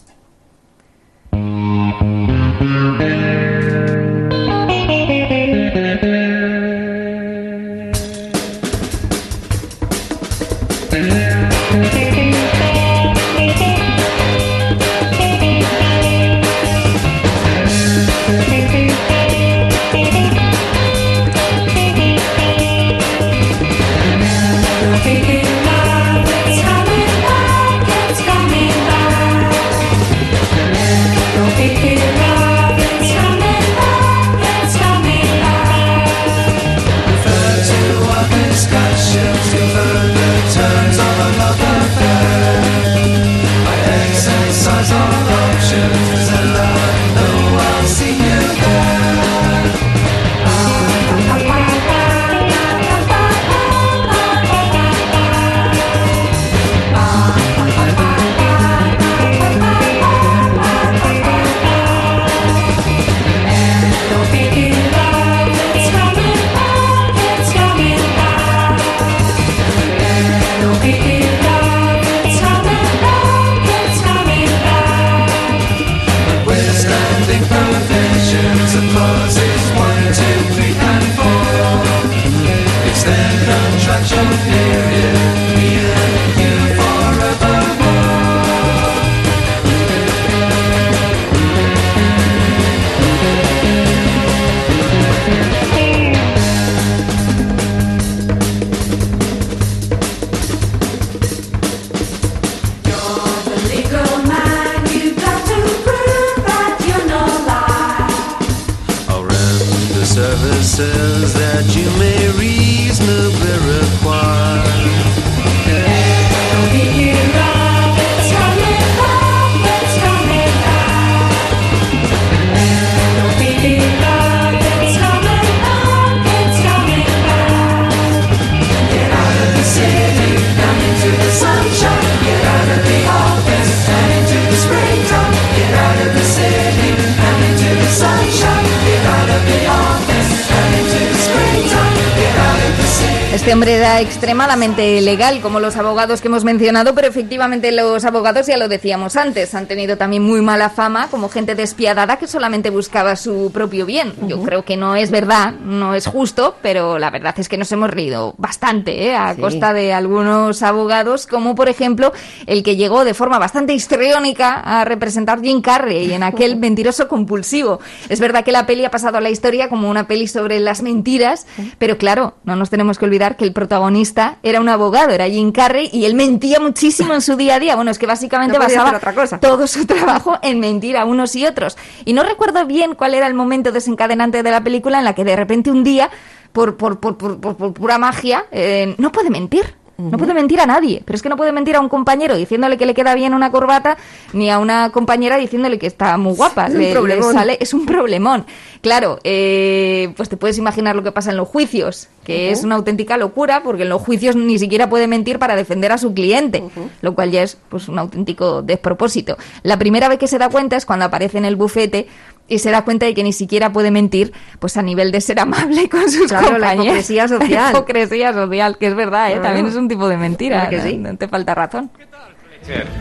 [144.40, 149.18] Extremadamente legal, como los abogados que hemos mencionado, pero efectivamente los abogados, ya lo decíamos
[149.18, 153.86] antes, han tenido también muy mala fama como gente despiadada que solamente buscaba su propio
[153.86, 154.14] bien.
[154.28, 157.70] Yo creo que no es verdad, no es justo, pero la verdad es que nos
[157.74, 159.16] hemos reído bastante ¿eh?
[159.16, 159.42] a Sí.
[159.42, 162.14] costa de algunos abogados, como por ejemplo
[162.48, 167.82] el que llegó de forma bastante histriónica a representar Jim Carrey en aquel mentiroso compulsivo.
[168.08, 170.82] Es verdad que la peli ha pasado a la historia como una peli sobre las
[170.82, 171.46] mentiras,
[171.78, 175.52] pero claro, no nos tenemos que olvidar que el protagonista era un abogado, era Jim
[175.52, 177.76] Carrey, y él mentía muchísimo en su día a día.
[177.76, 179.40] Bueno, es que básicamente No basaba otra cosa.
[179.40, 181.78] todo su trabajo en mentir a unos y otros.
[182.06, 185.24] Y no recuerdo bien cuál era el momento desencadenante de la película en la que
[185.24, 186.10] de repente un día,
[186.52, 189.76] por, por, por, por, por- por pura magia, eh, no puede mentir.
[190.00, 192.78] No puede mentir a nadie, pero es que no puede mentir a un compañero diciéndole
[192.78, 193.98] que le queda bien una corbata,
[194.32, 196.68] ni a una compañera diciéndole que está muy guapa.
[196.68, 197.34] Es un Le- le problemón.
[197.34, 198.46] sale- es un problemón.
[198.82, 202.76] Claro, eh, pues te puedes imaginar lo que pasa en los juicios, que es una
[202.76, 206.64] auténtica locura, porque en los juicios ni siquiera puede mentir para defender a su cliente,
[207.02, 209.38] lo cual ya es pues un auténtico despropósito.
[209.64, 212.08] La primera vez que se da cuenta es cuando aparece en el bufete
[212.50, 215.40] y se da cuenta de que ni siquiera puede mentir, pues a nivel de ser
[215.40, 216.86] amable con sus Claro, la compañeros.
[216.86, 217.50] hipocresía social.
[217.64, 219.34] La hipocresía social, que es verdad, ¿eh?
[219.34, 219.44] Claro.
[219.44, 220.68] también es un tipo de mentira.
[220.68, 220.98] Claro que sí.
[220.98, 221.92] no, no te falta razón.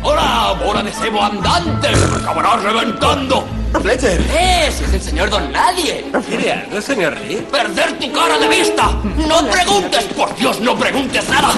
[0.02, 1.94] ¡Hola, bola de cebo andante!
[1.94, 3.44] ¡Se me acabará reventando!
[3.82, 4.20] Fletcher.
[4.32, 4.70] ¡Eh!
[4.70, 6.06] ¡Si es el señor Don Nadie!
[6.26, 7.44] ¿Quiere algo, señor Lee?
[7.50, 8.92] ¡Perder tu cara de vista!
[9.28, 10.04] ¡No preguntes!
[10.16, 11.50] ¡Por Dios, no preguntes nada!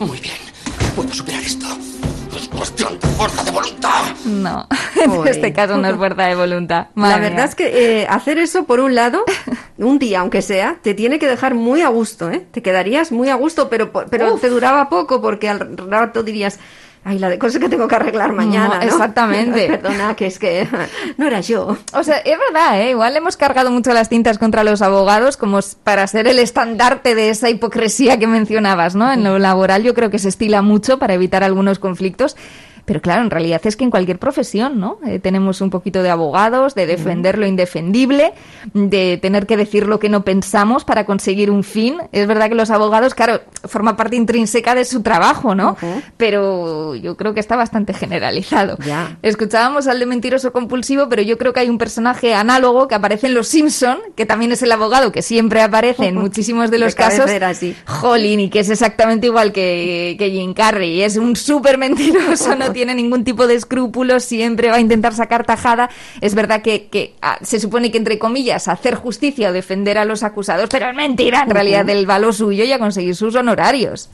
[0.00, 0.34] Muy bien.
[0.96, 1.66] Puedo superar esto.
[2.58, 4.02] Es cuestión de fuerza de voluntad.
[4.24, 4.66] No,
[5.00, 6.88] en este caso no es fuerza de voluntad.
[6.96, 7.44] La verdad mía.
[7.44, 9.24] es que eh, hacer eso, por un lado,
[9.78, 12.44] un día, aunque sea, te tiene que dejar muy a gusto, ¿eh?
[12.50, 16.58] Te quedarías muy a gusto, pero, pero te duraba poco porque al rato dirías,
[17.08, 18.82] ay, la de cosas que tengo que arreglar mañana, No, ¿no?
[18.82, 19.66] exactamente.
[19.68, 20.68] Perdona, que es que
[21.16, 21.76] no era yo.
[21.94, 22.90] O sea, es verdad, ¿eh?
[22.90, 27.30] igual hemos cargado mucho las tintas contra los abogados como para ser el estandarte de
[27.30, 29.10] esa hipocresía que mencionabas, ¿no?
[29.12, 32.36] En lo laboral yo creo que se estila mucho para evitar algunos conflictos.
[32.88, 34.98] Pero claro, en realidad es que en cualquier profesión, ¿no?
[35.06, 38.32] Eh, tenemos un poquito de abogados, de defender lo indefendible,
[38.72, 41.98] de tener que decir lo que no pensamos para conseguir un fin.
[42.12, 45.76] Es verdad que los abogados, claro, forma parte intrínseca de su trabajo, ¿no?
[46.16, 48.78] Pero yo creo que está bastante generalizado.
[49.20, 53.26] Escuchábamos al de mentiroso compulsivo, pero yo creo que hay un personaje análogo que aparece
[53.26, 56.94] en Los Simpson, que también es el abogado que siempre aparece en muchísimos de los
[56.94, 57.18] De casos.
[57.26, 57.76] cabecera, sí.
[57.84, 61.02] Jolín, y que es exactamente igual que, que Jim Carrey.
[61.02, 65.44] Es un súper mentiroso, no tiene ningún tipo de escrúpulos, siempre va a intentar sacar
[65.44, 65.90] tajada.
[66.20, 70.04] Es verdad que, que, ah, se supone que, entre comillas, hacer justicia o defender a
[70.04, 71.42] los acusados, pero es mentira.
[71.42, 74.10] En realidad, él va a lo suyo y a conseguir sus honorarios.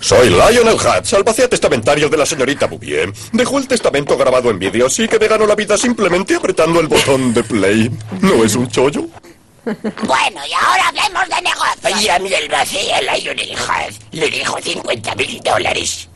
[0.00, 3.12] Soy Lionel Hutz, albacea testamentario de la señorita Bouvier.
[3.30, 6.88] Dejó el testamento grabado en vídeo, así que me ganó la vida simplemente apretando el
[6.88, 7.88] botón de play.
[8.22, 9.06] ¿No es un chollo?
[9.64, 12.02] Bueno, y ahora hablemos de negocios.
[12.02, 16.08] Y a mi albacea Lionel Hutz le dijo 50 mil dólares.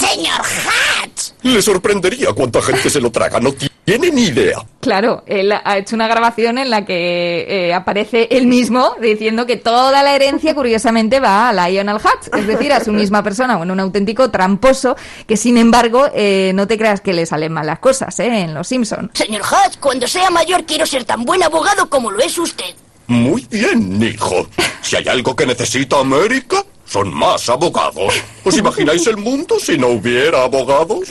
[0.00, 1.32] Señor Hatch.
[1.42, 3.52] Le sorprendería cuánta gente se lo traga, no
[3.84, 4.58] tiene ni idea.
[4.80, 9.56] Claro, él ha hecho una grabación en la que eh, aparece él mismo diciendo que
[9.56, 13.74] toda la herencia, curiosamente, va a Lionel Hutz, es decir, a su misma persona, bueno,
[13.74, 17.78] un auténtico tramposo que, sin embargo, eh, no te creas que le salen mal las
[17.78, 18.40] cosas, ¿eh?
[18.40, 19.10] En Los Simpson.
[19.12, 22.74] Señor Hatch, cuando sea mayor quiero ser tan buen abogado como lo es usted.
[23.06, 24.46] Muy bien, hijo.
[24.82, 28.20] Si hay algo que necesita América, son más abogados.
[28.42, 31.08] ¿Os imagináis el mundo si no hubiera abogados?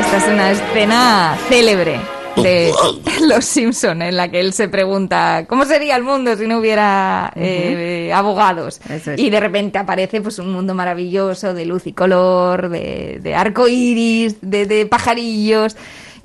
[0.00, 1.98] Esta es una escena célebre
[2.36, 2.70] de
[3.26, 7.32] Los Simpson en la que él se pregunta cómo sería el mundo si no hubiera
[7.34, 9.08] eh, abogados es.
[9.16, 13.66] y de repente aparece pues un mundo maravilloso de luz y color de, de arco
[13.66, 15.74] iris de, de pajarillos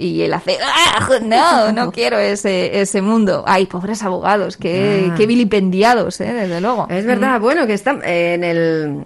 [0.01, 5.15] y él hace ¡Ah, no no quiero ese ese mundo ay pobres abogados qué, Ah.
[5.17, 9.03] qué vilipendiados eh, desde luego Es verdad, bueno, que están en el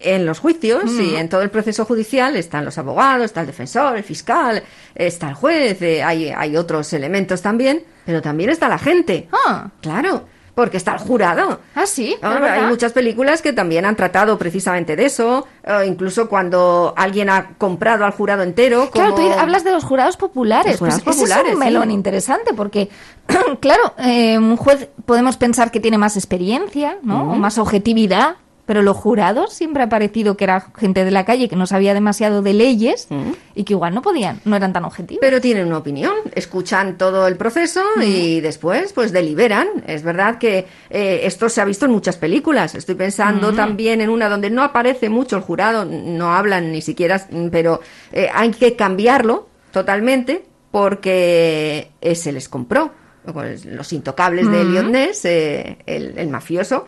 [0.00, 1.00] en los juicios Mm.
[1.00, 4.62] y en todo el proceso judicial están los abogados, está el defensor, el fiscal,
[4.94, 9.28] está el juez, eh, hay, hay otros elementos también, pero también está la gente.
[9.32, 9.68] Ah.
[9.80, 10.26] Claro,
[10.58, 11.60] Porque está el jurado.
[11.76, 12.16] Ah, sí.
[12.20, 12.50] Ah, verdad.
[12.54, 17.50] hay muchas películas que también han tratado precisamente de eso, eh, incluso cuando alguien ha
[17.58, 18.90] comprado al jurado entero.
[18.90, 20.72] Claro, tú hablas de los jurados populares.
[20.72, 21.94] Los jurados Pues ese es un melón sí.
[21.94, 22.88] interesante porque,
[23.60, 27.30] claro, eh, un juez podemos pensar que tiene más experiencia, ¿no?
[27.30, 28.34] O más objetividad,
[28.68, 31.94] pero los jurados siempre ha parecido que era gente de la calle que no sabía
[31.94, 33.08] demasiado de leyes
[33.54, 35.20] y que igual no podían, no eran tan objetivos.
[35.22, 39.68] Pero tienen una opinión, escuchan todo el proceso y después pues deliberan.
[39.86, 42.74] Es verdad que eh, esto se ha visto en muchas películas.
[42.74, 43.56] Estoy pensando Ujú.
[43.56, 47.80] también en una donde no aparece mucho el jurado, no hablan ni siquiera, pero
[48.12, 52.92] eh, hay que cambiarlo totalmente porque eh, se les compró.
[53.32, 56.86] Pues, Los intocables de Ness, eh, el, el mafioso,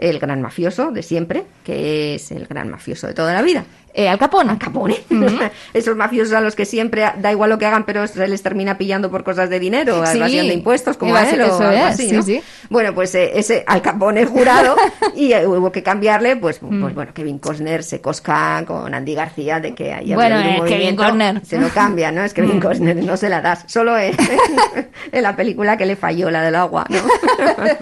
[0.00, 3.64] el gran mafioso de siempre, que es el gran mafioso de toda la vida.
[3.92, 4.50] Eh, Al Capone.
[4.52, 4.96] Al Capone.
[5.74, 8.78] Esos mafiosos a los que siempre da igual lo que hagan, pero se les termina
[8.78, 11.80] pillando por cosas de dinero, Sí, evasión de impuestos, como a él o algo es,
[11.82, 12.22] así, sí, ¿no?
[12.22, 12.42] sí.
[12.68, 14.76] Bueno, pues eh, ese Al Capone jurado
[15.16, 19.58] y eh, hubo que cambiarle, pues, pues bueno, Kevin Costner se cosca con Andy García
[19.60, 21.44] de que haya Bueno, habido un es Kevin Costner.
[21.44, 22.22] Se lo cambia, ¿no?
[22.22, 22.60] Es Kevin Mm.
[22.60, 23.64] Costner, no se la das.
[23.66, 24.14] Solo en,
[25.12, 26.98] en la película que le falló, la del agua, ¿no?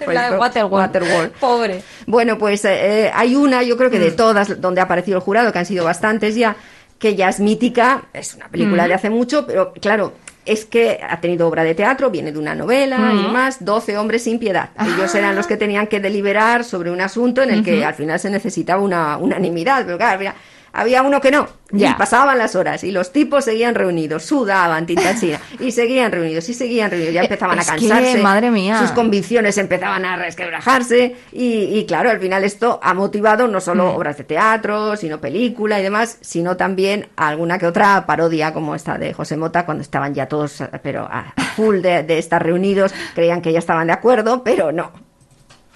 [0.05, 0.73] Pues, La de Waterworld.
[0.73, 1.31] Waterworld.
[1.39, 1.81] Pobre.
[2.07, 4.01] Bueno, pues eh, eh, hay una, yo creo que Mm.
[4.03, 6.55] de todas donde ha aparecido el jurado, que han sido bastantes ya,
[6.97, 8.87] que ya es mítica, es una película Mm.
[8.87, 10.13] de hace mucho, pero claro,
[10.45, 13.23] es que ha tenido obra de teatro, viene de una novela y Mm.
[13.23, 14.69] demás, 12 hombres sin piedad.
[14.79, 18.19] Ellos eran los que tenían que deliberar sobre un asunto en el que al final
[18.19, 20.35] se necesitaba una unanimidad, pero claro, había,
[20.73, 21.47] había uno que no.
[21.71, 21.91] Ya.
[21.91, 26.49] Y pasaban las horas y los tipos seguían reunidos, sudaban tinta china y seguían reunidos
[26.49, 27.13] y seguían reunidos.
[27.13, 28.17] Ya empezaban Es a que, cansarse.
[28.23, 28.79] madre mía.
[28.79, 33.85] Sus convicciones empezaban a resquebrajarse y, y, claro, al final esto ha motivado no solo
[33.85, 33.95] Mm.
[33.97, 38.97] obras de teatro, sino película y demás, sino también alguna que otra parodia como esta
[38.97, 42.93] de José Mota cuando estaban ya todos, eh, pero a full de, de estar reunidos,
[43.13, 44.91] creían que ya estaban de acuerdo, pero no.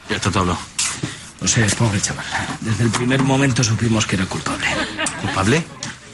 [0.10, 0.46] Ya está todo.
[0.46, 0.58] No
[1.48, 2.26] sé, es pobre chaval.
[2.62, 4.66] Desde el primer momento supimos que era culpable.
[5.22, 5.66] ¿Culpable?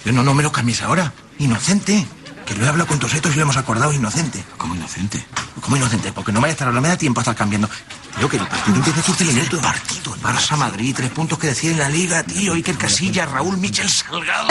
[0.05, 1.13] Yo no, no me lo cambies ahora.
[1.39, 2.05] Inocente.
[2.45, 4.43] Que lo he hablado con Tosetos y lo hemos acordado inocente.
[4.57, 5.23] ¿Cómo inocente?
[5.61, 6.11] ¿Cómo inocente?
[6.11, 7.69] Porque no me vaya a estar no me da tiempo a estar cambiando.
[8.17, 9.61] Tío, que el partido empieza a 15 minutos.
[9.61, 12.53] Partido, el Barça Madrid, tres puntos que deciden la liga, tío.
[12.53, 14.47] Iker Casillas, Raúl Michel Salgado.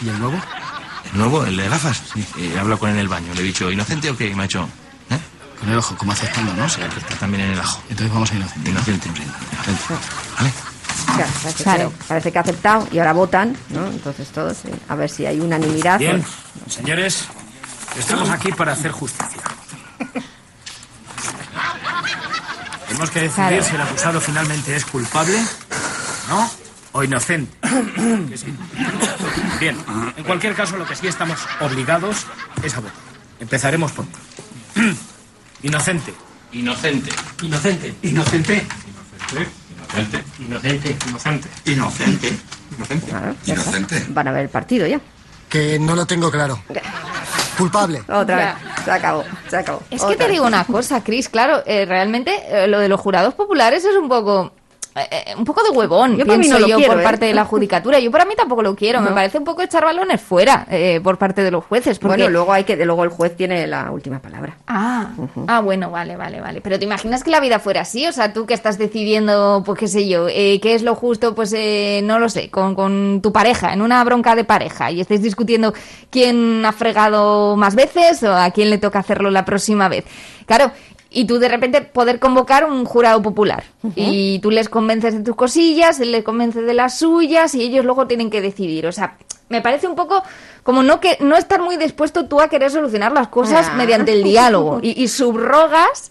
[0.00, 0.40] ¿Y el nuevo?
[1.12, 1.44] ¿El nuevo?
[1.44, 2.02] ¿El de gafas?
[2.14, 2.24] Sí.
[2.38, 3.34] He hablado con él en el baño.
[3.34, 4.28] Le he dicho, ¿inocente o qué?
[4.28, 4.83] Y me ha ¿eh?
[5.60, 6.68] Con el ojo, como aceptando, ¿no?
[6.68, 7.80] Sí, que está también en el ajo.
[7.88, 8.70] Entonces vamos a inocente.
[8.70, 9.82] Inocente, inocente.
[10.38, 10.52] ¿Vale?
[11.06, 11.90] Claro, parece, Claro.
[11.90, 13.86] Que, parece que ha aceptado y ahora votan, ¿no?
[13.86, 15.98] Entonces todos, eh, a ver si hay unanimidad.
[15.98, 16.24] Bien,
[16.68, 17.24] señores,
[17.98, 19.42] estamos aquí para hacer justicia.
[22.88, 23.64] Tenemos que decidir Claro.
[23.64, 25.38] si el acusado finalmente es culpable,
[26.28, 26.50] ¿no?
[26.92, 27.52] O inocente.
[28.36, 28.54] Sí.
[29.58, 29.76] Bien,
[30.16, 32.24] en cualquier caso, lo que sí estamos obligados
[32.62, 32.94] es a votar.
[33.40, 34.04] Empezaremos por.
[35.64, 36.12] Inocente.
[36.52, 37.10] Inocente.
[37.42, 37.94] Inocente.
[38.02, 38.66] Inocente.
[39.80, 40.24] Inocente.
[40.38, 40.96] Inocente.
[41.08, 41.48] Inocente.
[41.64, 42.38] Inocente.
[42.76, 43.08] Inocente.
[43.46, 43.96] Ya está.
[44.10, 45.00] Van a ver el partido ya.
[45.48, 46.60] Que no lo tengo claro.
[47.56, 48.02] Culpable.
[48.08, 48.48] Otra vez.
[48.84, 49.82] Se acabó, se acabó.
[49.90, 50.32] Es que te vez.
[50.32, 54.08] digo una cosa, Chris, claro, eh, realmente eh, lo de los jurados populares es un
[54.08, 54.52] poco...
[54.96, 57.04] eh, eh, un poco de huevón, Yo pienso no yo, quiero, por ¿eh?
[57.04, 57.98] parte de la judicatura.
[57.98, 59.00] Yo para mí tampoco lo quiero.
[59.00, 61.98] Me parece un poco echar balones fuera eh, por parte de los jueces.
[61.98, 62.16] Porque...
[62.16, 64.56] Bueno, luego hay que, luego el juez tiene la última palabra.
[64.68, 65.10] Ah,
[65.48, 66.60] ah, bueno, vale, vale, vale.
[66.60, 68.06] Pero ¿te imaginas que la vida fuera así?
[68.06, 71.52] O sea, tú que estás decidiendo, pues qué sé yo, qué es lo justo, pues
[71.56, 75.22] eh, no lo sé, con, con tu pareja, en una bronca de pareja, y estáis
[75.22, 75.74] discutiendo
[76.10, 80.04] quién ha fregado más veces o a quién le toca hacerlo la próxima vez.
[80.46, 80.70] Claro,
[81.14, 83.64] y tú de repente poder convocar un jurado popular.
[83.94, 87.84] Y tú les convences de tus cosillas, él les convence de las suyas, y ellos
[87.84, 88.86] luego tienen que decidir.
[88.86, 89.16] O sea,
[89.48, 90.22] me parece un poco
[90.62, 93.74] como no que no estar muy dispuesto tú a querer solucionar las cosas Ah.
[93.76, 96.10] mediante el diálogo y, y subrogas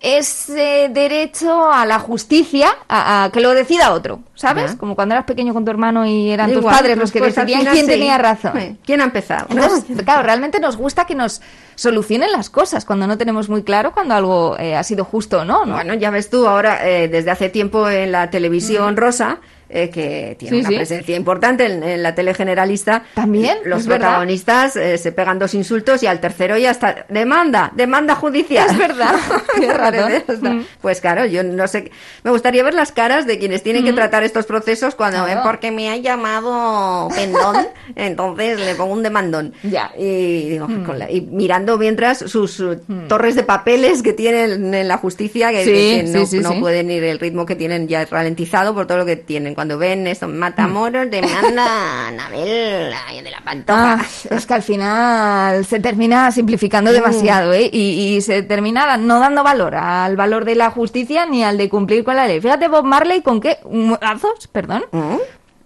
[0.00, 4.74] ese derecho a la justicia a, a que lo decida otro, ¿sabes?
[4.74, 7.66] Como cuando eras pequeño con tu hermano y eran tus padres los que pues decidían
[7.66, 7.90] quién sí.
[7.92, 8.78] tenía razón.
[8.84, 9.48] ¿Quién ha empezado?
[9.54, 9.68] no?
[10.04, 11.42] Claro, realmente nos gusta que nos
[11.74, 15.44] solucionen las cosas cuando no tenemos muy claro cuando algo eh, ha sido justo o
[15.44, 15.74] no, ¿no?
[15.74, 19.38] Bueno, ya ves tú, ahora eh, desde hace tiempo en la televisión rosa,
[19.70, 20.74] eh, que tiene Sí, una sí.
[20.76, 23.04] presencia importante en, en la tele generalista.
[23.14, 27.06] También, Los protagonistas eh, se pegan dos insultos y al tercero ya está.
[27.08, 28.68] Demanda, demanda judicial.
[28.70, 29.14] Es verdad,
[30.40, 30.62] Mm.
[30.80, 31.90] Pues claro, yo no sé.
[32.24, 35.42] Me gustaría ver las caras de quienes tienen que tratar estos procesos cuando Claro.
[35.44, 37.66] porque me ha llamado pendón,
[37.96, 39.52] entonces le pongo un demandón.
[39.62, 39.92] Ya.
[39.98, 44.88] Y, digo, con la- y mirando mientras sus uh, torres de papeles que tienen en
[44.88, 48.86] la justicia, que, Sí, que no, pueden ir el ritmo que tienen ya ralentizado por
[48.86, 49.54] todo lo que tienen.
[49.60, 53.98] Cuando ven esos matamoros demanda a Anabel de la pantoja.
[54.00, 57.68] Ah, es que al final se termina simplificando demasiado, ¿eh?
[57.70, 61.68] Y, y se termina no dando valor al valor de la justicia ni al de
[61.68, 62.40] cumplir con la ley.
[62.40, 63.58] Fíjate Bob Marley con qué
[64.00, 64.84] azos, perdón.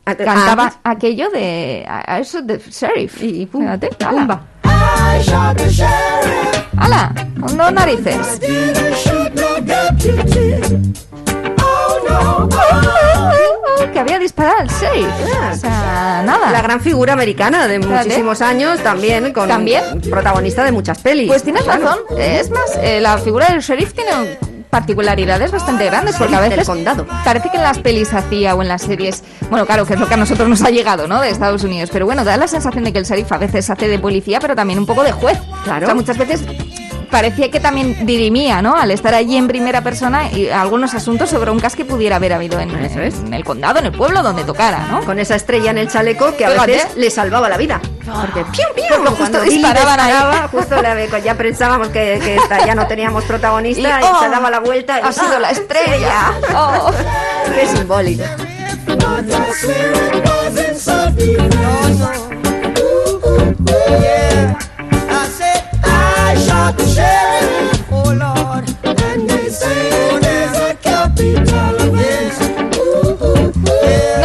[0.05, 4.43] Cantaba Ah, aquello de a- eso de sheriff y fíjate, pumba.
[6.77, 7.15] ¡Hala!
[7.41, 8.41] Con dos narices.
[13.93, 15.07] Que había disparado al sheriff.
[15.53, 16.51] O sea, nada.
[16.51, 18.05] La gran figura americana de Fíjate.
[18.05, 20.01] muchísimos años, también con ¿También?
[20.11, 21.29] protagonista de muchas pelis.
[21.29, 21.83] Pues tienes Claro.
[21.85, 21.99] razón.
[22.19, 24.39] Es más, eh, la figura del sheriff tiene
[24.71, 27.07] particularidades bastante grandes porque a veces condado.
[27.25, 30.09] parece que en las pelis hacía o en las series, bueno, claro, que es lo
[30.09, 31.21] que a nosotros nos ha llegado, ¿no?
[31.21, 33.87] De Estados Unidos, pero bueno, da la sensación de que el sheriff a veces hace
[33.87, 35.39] de policía, pero también un poco de juez.
[35.63, 35.85] Claro.
[35.85, 36.43] O sea, muchas veces
[37.15, 38.75] parecía que también dirimía, ¿no?
[38.75, 42.33] Al estar allí en primera persona y algunos asuntos sobre un caso que pudiera haber
[42.33, 45.01] habido en, en el condado, en el pueblo, donde tocara, ¿no?
[45.05, 46.73] Con esa estrella en el chaleco que a Fíjate.
[46.73, 47.81] veces le salvaba la vida.
[48.05, 50.11] Porque piu, piu, Porque justo disparaban ahí.
[50.13, 54.21] disparaba, justo la- ya pensábamos que, que esta- ya no teníamos protagonista y, Y, oh,
[54.21, 56.33] se daba la vuelta y ha sido ¡ah, la estrella!
[56.53, 56.91] Oh.
[57.55, 58.25] Qué simbólico.
[63.87, 64.24] I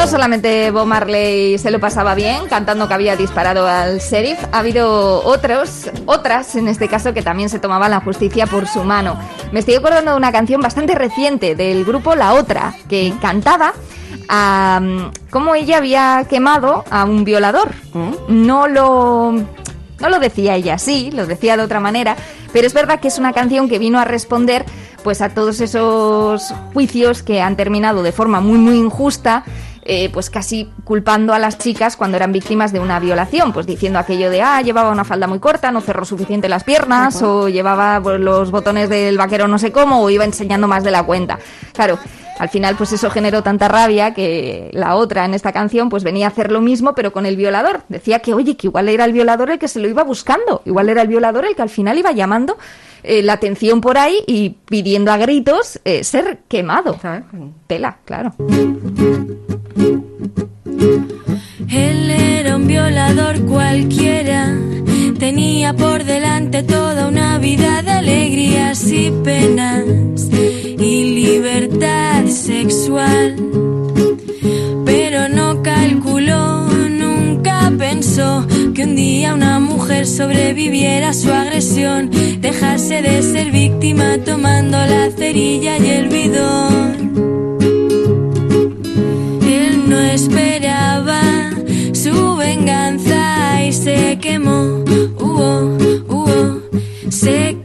[0.09, 5.23] solamente Bob Marley se lo pasaba bien cantando que había disparado al sheriff, ha habido
[5.23, 9.19] otros, otras en este caso que también se tomaban la justicia por su mano.
[9.51, 13.73] Me estoy acordando de una canción bastante reciente del grupo La Otra, que cantaba
[14.27, 14.81] a
[15.29, 17.69] cómo ella había quemado a un violador.
[18.27, 19.31] No lo
[19.99, 22.15] no lo decía ella así, lo decía de otra manera,
[22.51, 24.65] pero es verdad que es una canción que vino a responder
[25.03, 29.43] pues a todos esos juicios que han terminado de forma muy muy injusta,
[29.91, 33.97] eh, pues casi culpando a las chicas cuando eran víctimas de una violación, pues diciendo
[33.97, 37.99] aquello de ah, llevaba una falda muy corta, no cerró suficiente las piernas, o llevaba
[37.99, 41.39] pues, los botones del vaquero no sé cómo, o iba enseñando más de la cuenta.
[41.73, 41.97] Claro.
[42.39, 46.25] Al final, pues eso generó tanta rabia que la otra en esta canción, pues venía
[46.25, 47.81] a hacer lo mismo, pero con el violador.
[47.89, 50.89] Decía que, oye, que igual era el violador el que se lo iba buscando, igual
[50.89, 52.57] era el violador el que al final iba llamando
[53.03, 56.97] eh, la atención por ahí y pidiendo a gritos eh, ser quemado.
[57.67, 58.33] Tela, claro.
[61.69, 64.57] Él era un violador cualquiera,
[65.19, 69.83] tenía por delante toda una vida de alegrías y penas
[70.31, 73.35] y libertad sexual.
[74.85, 82.09] Pero no calculó, nunca pensó que un día una mujer sobreviviera a su agresión,
[82.39, 86.89] dejase de ser víctima tomando la cerilla y el bidón.
[89.41, 91.21] Él no esperaba
[91.93, 93.08] su venganza
[94.29, 94.83] y se quemó,
[95.19, 95.77] hubo,
[96.07, 96.61] hubo,
[97.09, 97.57] se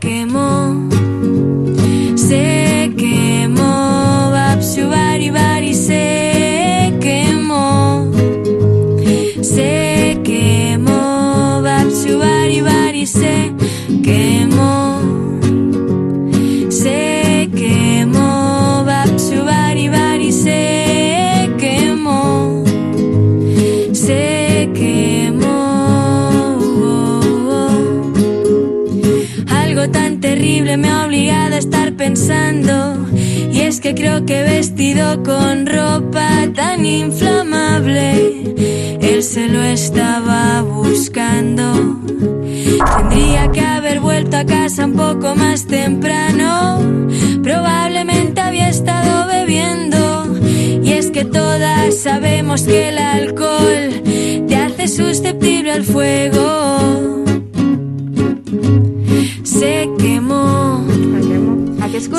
[33.53, 38.55] Y es que creo que vestido con ropa tan inflamable,
[39.01, 41.73] él se lo estaba buscando.
[42.97, 46.81] Tendría que haber vuelto a casa un poco más temprano.
[47.43, 50.39] Probablemente había estado bebiendo.
[50.83, 54.03] Y es que todas sabemos que el alcohol
[54.47, 57.24] te hace susceptible al fuego.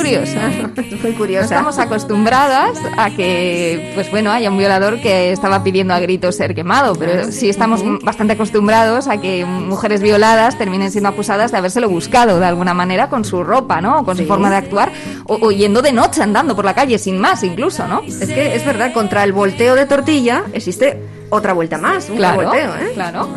[0.06, 0.72] ¿A que es curiosa?
[1.03, 1.39] Muy curiosa.
[1.41, 6.36] No estamos acostumbradas a que, pues bueno, haya un violador que estaba pidiendo a gritos
[6.36, 11.58] ser quemado, pero sí estamos bastante acostumbrados a que mujeres violadas terminen siendo acusadas de
[11.58, 13.99] habérselo buscado de alguna manera con su ropa, ¿no?
[13.99, 14.91] O con su forma de actuar,
[15.26, 18.01] o, o yendo de noche andando por la calle sin más, incluso, ¿no?
[18.01, 20.99] Es que es verdad, contra el volteo de tortilla existe
[21.30, 22.91] otra vuelta más, un Claro, volteo, ¿eh?
[22.93, 23.28] claro.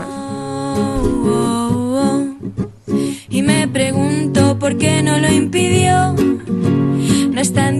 [3.31, 6.15] Y me pregunto por qué no lo impidió.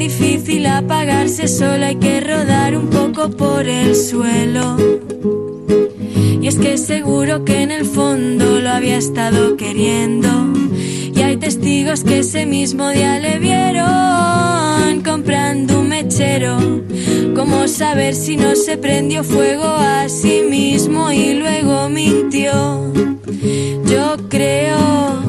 [0.09, 4.79] Difícil apagarse solo, hay que rodar un poco por el suelo.
[6.41, 10.31] Y es que seguro que en el fondo lo había estado queriendo.
[11.15, 15.03] Y hay testigos que ese mismo día le vieron.
[15.03, 16.57] comprando un mechero.
[17.37, 22.91] ¿Cómo saber si no se prendió fuego a sí mismo y luego mintió?
[23.85, 25.23] Yo creo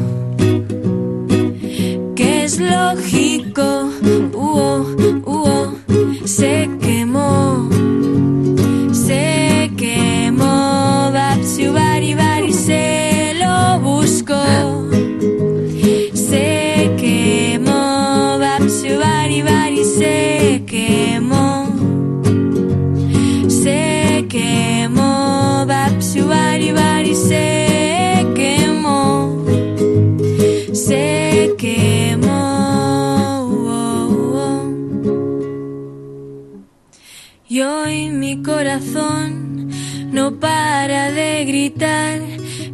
[2.16, 3.39] que es lógico.
[6.40, 6.79] Se
[38.40, 39.70] mi corazón
[40.12, 42.20] no para de gritar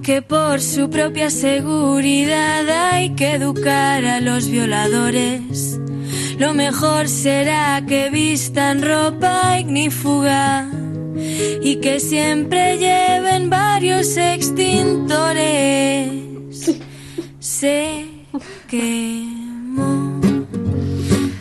[0.03, 5.79] que por su propia seguridad hay que educar a los violadores.
[6.37, 10.69] Lo mejor será que vistan ropa ignífuga
[11.61, 16.11] y que siempre lleven varios extintores.
[17.39, 18.05] Se
[18.67, 20.21] quemó,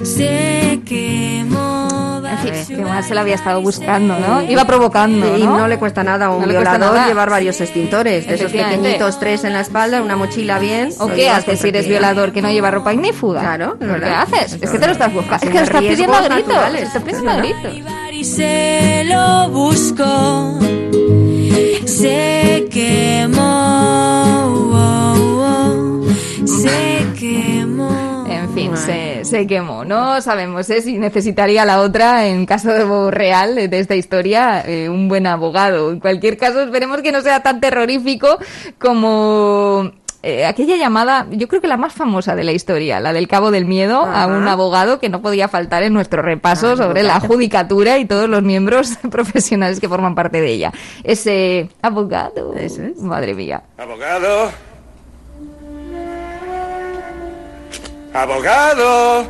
[0.03, 1.64] se quemó.
[2.51, 4.42] Que más se la había estado buscando, ¿no?
[4.42, 5.59] Iba provocando, Y ¿no?
[5.59, 7.07] no le cuesta nada a un No violador nada.
[7.07, 10.90] llevar varios extintores, de esos pequeñitos, tres en la espalda, una mochila bien.
[10.99, 13.40] ¿O qué haces si eres violador que no lleva ropa ignífuga?
[13.40, 14.59] Claro, ¿Qué haces?
[14.61, 15.45] Es que te lo estás buscando.
[15.47, 16.74] Es que lo estás pidiendo a gritos.
[16.74, 17.72] Estás pidiendo a gritos.
[18.12, 20.59] y se lo buscó.
[21.86, 24.03] Se quemó,
[29.25, 29.85] se, quemó.
[29.85, 30.81] No sabemos ¿eh?
[30.81, 35.91] si necesitaría la otra, en caso de real de esta historia, eh, un buen abogado.
[35.91, 38.39] En cualquier caso, esperemos que no sea tan terrorífico
[38.79, 39.93] como
[40.27, 43.51] eh, aquella llamada, yo creo que la más famosa de la historia, la del Cabo
[43.51, 47.20] del Miedo, a un abogado que no podía faltar en nuestro repaso Ah, sobre la
[47.20, 50.72] judicatura y todos los miembros profesionales que forman parte de ella.
[51.03, 52.55] Ese abogado.
[52.97, 53.64] Madre mía.
[53.77, 54.74] Abogado.
[58.15, 59.29] Abogado.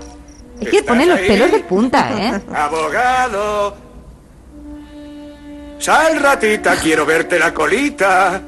[0.60, 1.26] Hay que poner los ahí?
[1.26, 2.40] pelos de punta, ¿eh?
[2.54, 3.76] Abogado.
[5.78, 8.40] Sal, ratita, quiero verte la colita.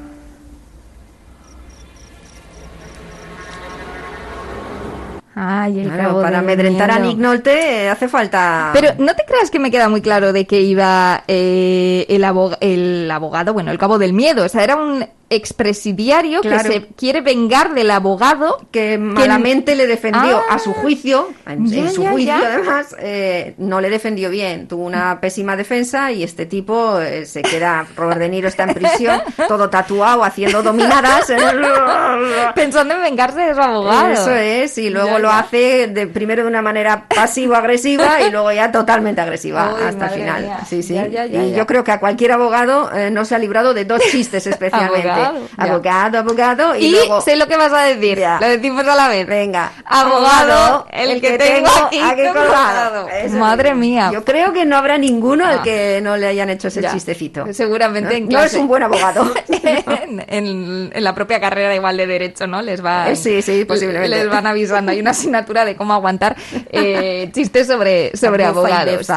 [5.39, 7.09] Ay, el Claro, Cabo para amedrentar a Miedo.
[7.09, 8.71] Nick Nolte eh, hace falta...
[8.73, 12.57] Pero no te creas que me queda muy claro de que iba eh, el, aboga-
[12.59, 14.45] el abogado, bueno, el cabo del miedo.
[14.45, 16.63] O sea, era un expresidiario Claro.
[16.63, 20.55] que se quiere vengar del abogado que malamente le defendió Ah.
[20.55, 22.47] a su juicio, en, Ya, en su ya, juicio ya.
[22.53, 24.67] además, eh, no le defendió bien.
[24.67, 28.73] Tuvo una pésima defensa y este tipo eh, se queda, Robert De Niro está en
[28.73, 31.29] prisión, todo tatuado, haciendo dominadas.
[31.29, 31.41] el-
[32.55, 34.11] pensando en vengarse de su abogado.
[34.13, 38.71] Eso es, y luego lo hace de, primero de una manera pasivo-agresiva y luego ya
[38.71, 40.57] totalmente agresiva Uy, hasta el final.
[40.67, 40.95] Sí, sí.
[40.95, 44.47] Y yo creo que a cualquier abogado eh, no se ha librado de dos chistes
[44.47, 45.07] especialmente.
[45.17, 45.63] Abogado, ya.
[45.71, 47.21] abogado, abogado, y, Y, luego...
[47.21, 48.19] sé lo que vas a decir.
[48.19, 48.39] Ya.
[48.39, 49.27] Lo decimos a la vez.
[49.27, 51.99] Venga, Abogado, el, que, tengo aquí,
[52.33, 53.07] colgado.
[53.37, 53.75] Madre es.
[53.75, 54.09] mía.
[54.13, 55.63] Yo creo que no habrá ninguno al Ah.
[55.63, 56.91] que no le hayan hecho ese Ya.
[56.93, 57.45] chistecito.
[57.53, 59.31] Seguramente en No, no es un buen abogado.
[59.49, 62.61] en, en- en la propia carrera igual de derecho, ¿no?
[62.61, 64.09] Les va Eh, sí, sí, posiblemente.
[64.09, 64.91] Les van avisando.
[64.91, 66.35] Hay una asignatura de cómo aguantar
[66.71, 69.07] eh, chistes sobre, sobre abogados.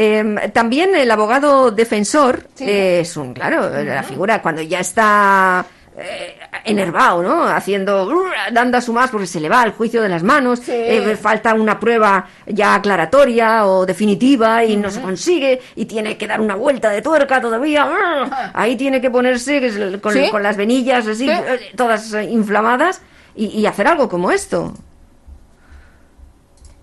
[0.00, 5.66] Eh, también el abogado defensor eh, es un, claro, la figura cuando ya está
[5.98, 7.42] eh, enervado, ¿no?
[7.48, 10.60] Haciendo, uh, dando a su más porque se le va el juicio de las manos,
[10.68, 16.28] eh, falta una prueba ya aclaratoria o definitiva y no se consigue y tiene que
[16.28, 17.86] dar una vuelta de tuerca todavía.
[17.86, 20.30] uh, Ahí tiene que ponerse con, ¿Sí?
[20.30, 21.30] con las venillas así, ¿Sí?
[21.30, 23.02] eh, todas eh, inflamadas
[23.34, 24.74] y, y hacer algo como esto.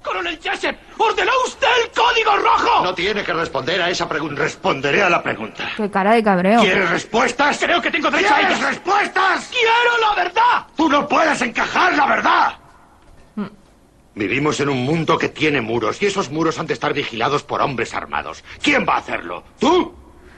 [0.06, 0.76] ¡Coronel Jessup!
[0.98, 2.84] ¡Ordenó usted el código rojo!
[2.84, 4.42] No tiene que responder a esa pregunta.
[4.42, 5.70] Responderé a la pregunta.
[5.76, 6.62] Qué cara de cabreo.
[6.62, 7.58] ¿Quieres respuestas?
[7.60, 8.70] Creo que tengo derecho a ¿Quieres ellas.
[8.70, 9.50] respuestas?
[9.52, 10.68] ¡Quiero la verdad!
[10.78, 12.54] Tú no puedes encajar la verdad.
[13.36, 13.48] Hmm.
[14.14, 17.62] Vivimos en un mundo que tiene muros y esos muros han de estar vigilados por
[17.62, 18.44] hombres armados.
[18.62, 19.44] ¿Quién va a hacerlo?
[19.60, 19.94] ¿Tú?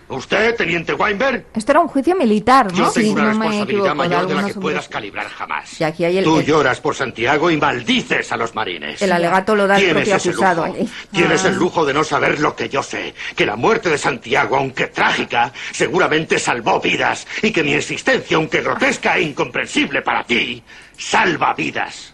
[0.10, 1.47] ¿Usted, teniente Weinberg?
[1.53, 2.78] Esto era un juicio militar, ¿no?
[2.78, 4.58] Yo tengo Si una no responsabilidad de mayor de la que hombres.
[4.62, 5.82] puedas calibrar jamás.
[5.82, 9.01] Y aquí hay el, Tú el- lloras por Santiago y maldices a los marines.
[9.01, 10.66] el alegato lo da el propio acusado.
[10.68, 10.78] lujo.
[11.12, 11.47] Tienes Ah.
[11.49, 13.14] el lujo de no saber lo que yo sé.
[13.36, 17.28] Que la muerte de Santiago, aunque trágica, seguramente salvó vidas.
[17.41, 20.64] Y que mi existencia, aunque grotesca e incomprensible para ti,
[20.97, 22.14] salva vidas.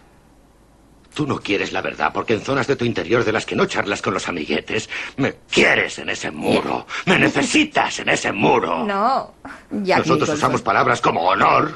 [1.14, 3.66] Tú no quieres la verdad porque en zonas de tu interior de las que no
[3.66, 6.86] charlas con los amiguetes, me quieres en ese muro.
[7.06, 8.84] Me necesitas en ese muro.
[8.84, 9.34] No.
[9.70, 11.72] Y aquí, Nosotros usamos palabras como honor,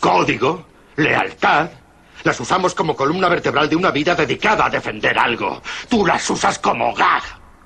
[0.00, 0.66] código,
[0.96, 1.70] lealtad.
[2.24, 5.62] Las usamos como columna vertebral de una vida dedicada a defender algo.
[5.88, 7.22] Tú las usas como gag.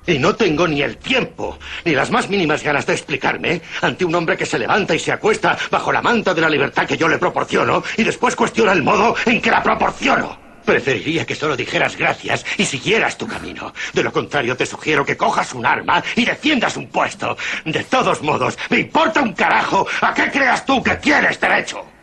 [0.07, 4.13] Y no tengo ni el tiempo, ni las más mínimas ganas de explicarme ante un
[4.13, 7.07] hombre que se levanta y se acuesta bajo la manta de la libertad que yo
[7.07, 10.44] le proporciono y después cuestiona el modo en que la proporciono.
[10.65, 13.73] Preferiría que solo dijeras gracias y siguieras tu camino.
[13.93, 17.37] De lo contrario, te sugiero que cojas un arma y defiendas un puesto.
[17.63, 21.94] De todos modos, me importa un carajo a qué creas tú que tienes derecho.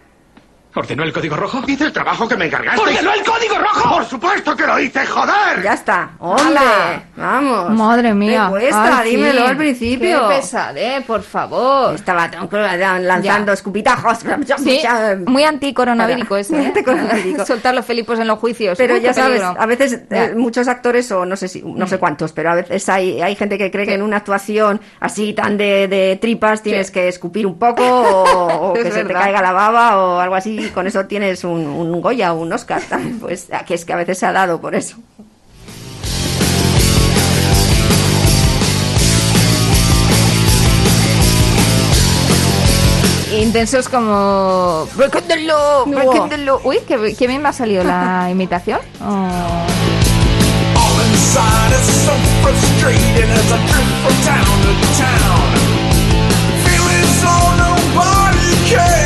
[0.74, 1.60] ¿Ordenó el código rojo?
[1.66, 2.80] Hice el trabajo que me encargaste.
[2.80, 3.90] ¡Ordenó el código rojo!
[3.96, 5.62] ¡Por supuesto que lo hice, joder!
[5.62, 6.12] Ya está.
[6.18, 6.44] ¡Hombre!
[6.46, 7.02] ¡Hala!
[7.14, 7.70] Vamos.
[7.72, 8.44] Madre mía.
[8.46, 8.98] ¿Te cuesta?
[9.00, 9.46] Ay, Dímelo sí.
[9.48, 10.28] al principio.
[10.30, 11.94] Qué pesadez, por favor.
[11.94, 12.28] Estaba
[13.00, 14.18] lanzando escupitajos.
[14.62, 14.80] Sí,
[15.26, 16.54] muy anticoronavírico ese.
[16.54, 16.66] Muy ¿eh?
[16.68, 17.44] anticoronavírico.
[17.46, 18.78] Soltar los felipos en los juicios.
[18.78, 19.60] Pero Uy, ya sabes, peligro.
[19.60, 20.24] a veces Ya.
[20.26, 23.34] eh, muchos actores, o no sé si, no sé cuántos, pero a veces hay, hay
[23.36, 27.46] gente que cree que en una actuación así tan de, de tripas tienes que escupir
[27.46, 29.22] un poco o, o Es que se te verdad.
[29.22, 32.52] caiga la baba o algo así, y con eso tienes un, un Goya o un
[32.52, 32.82] Oscar.
[33.20, 34.96] Pues que es que a veces se ha dado por eso.
[43.32, 44.86] Intensos como...
[44.94, 46.60] Breaking the law, breaking the law.
[46.64, 48.80] Uy, qué, qué bien me ha salido la imitación.
[49.00, 49.66] Oh.
[58.74, 59.01] All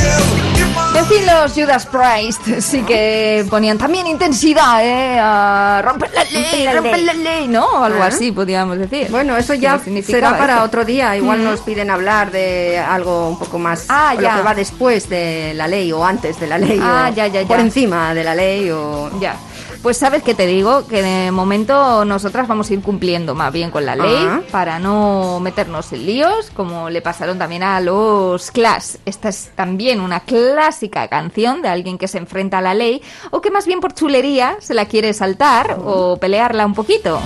[1.08, 5.18] fin, los Judas Priest sí que ponían también intensidad, ¿eh?
[5.20, 7.04] A romper la ley, Romper la romper ley.
[7.06, 7.84] la ley, ¿no?
[7.84, 8.06] Algo Ah.
[8.06, 9.08] así, podríamos decir.
[9.10, 11.16] Bueno, eso ¿Qué ya será para otro día.
[11.16, 13.86] Igual nos piden hablar de algo un poco más.
[13.88, 14.32] Ah, ya.
[14.32, 16.80] Lo que va después de la ley o antes de la ley.
[16.82, 17.48] Ah, o ya, ya, ya.
[17.48, 19.10] Por encima de la ley o.
[19.20, 19.36] Ya.
[19.82, 23.70] Pues sabes que te digo que de momento nosotras vamos a ir cumpliendo más bien
[23.70, 24.40] con la ley Ah.
[24.50, 28.96] para no meternos en líos, como le pasaron también a los Clash.
[29.04, 33.00] Esta es también una clásica canción de alguien que se enfrenta a la ley
[33.30, 37.20] o que más bien por chulería se la quiere saltar o pelearla un poquito.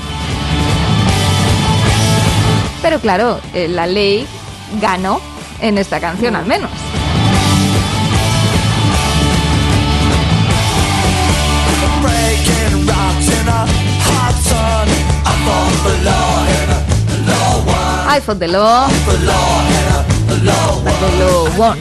[2.82, 4.26] Pero claro, eh, la ley
[4.82, 5.20] ganó
[5.60, 6.70] en esta canción al menos.
[15.84, 16.46] The law.
[18.12, 18.88] I fought the law
[20.28, 21.78] the law won.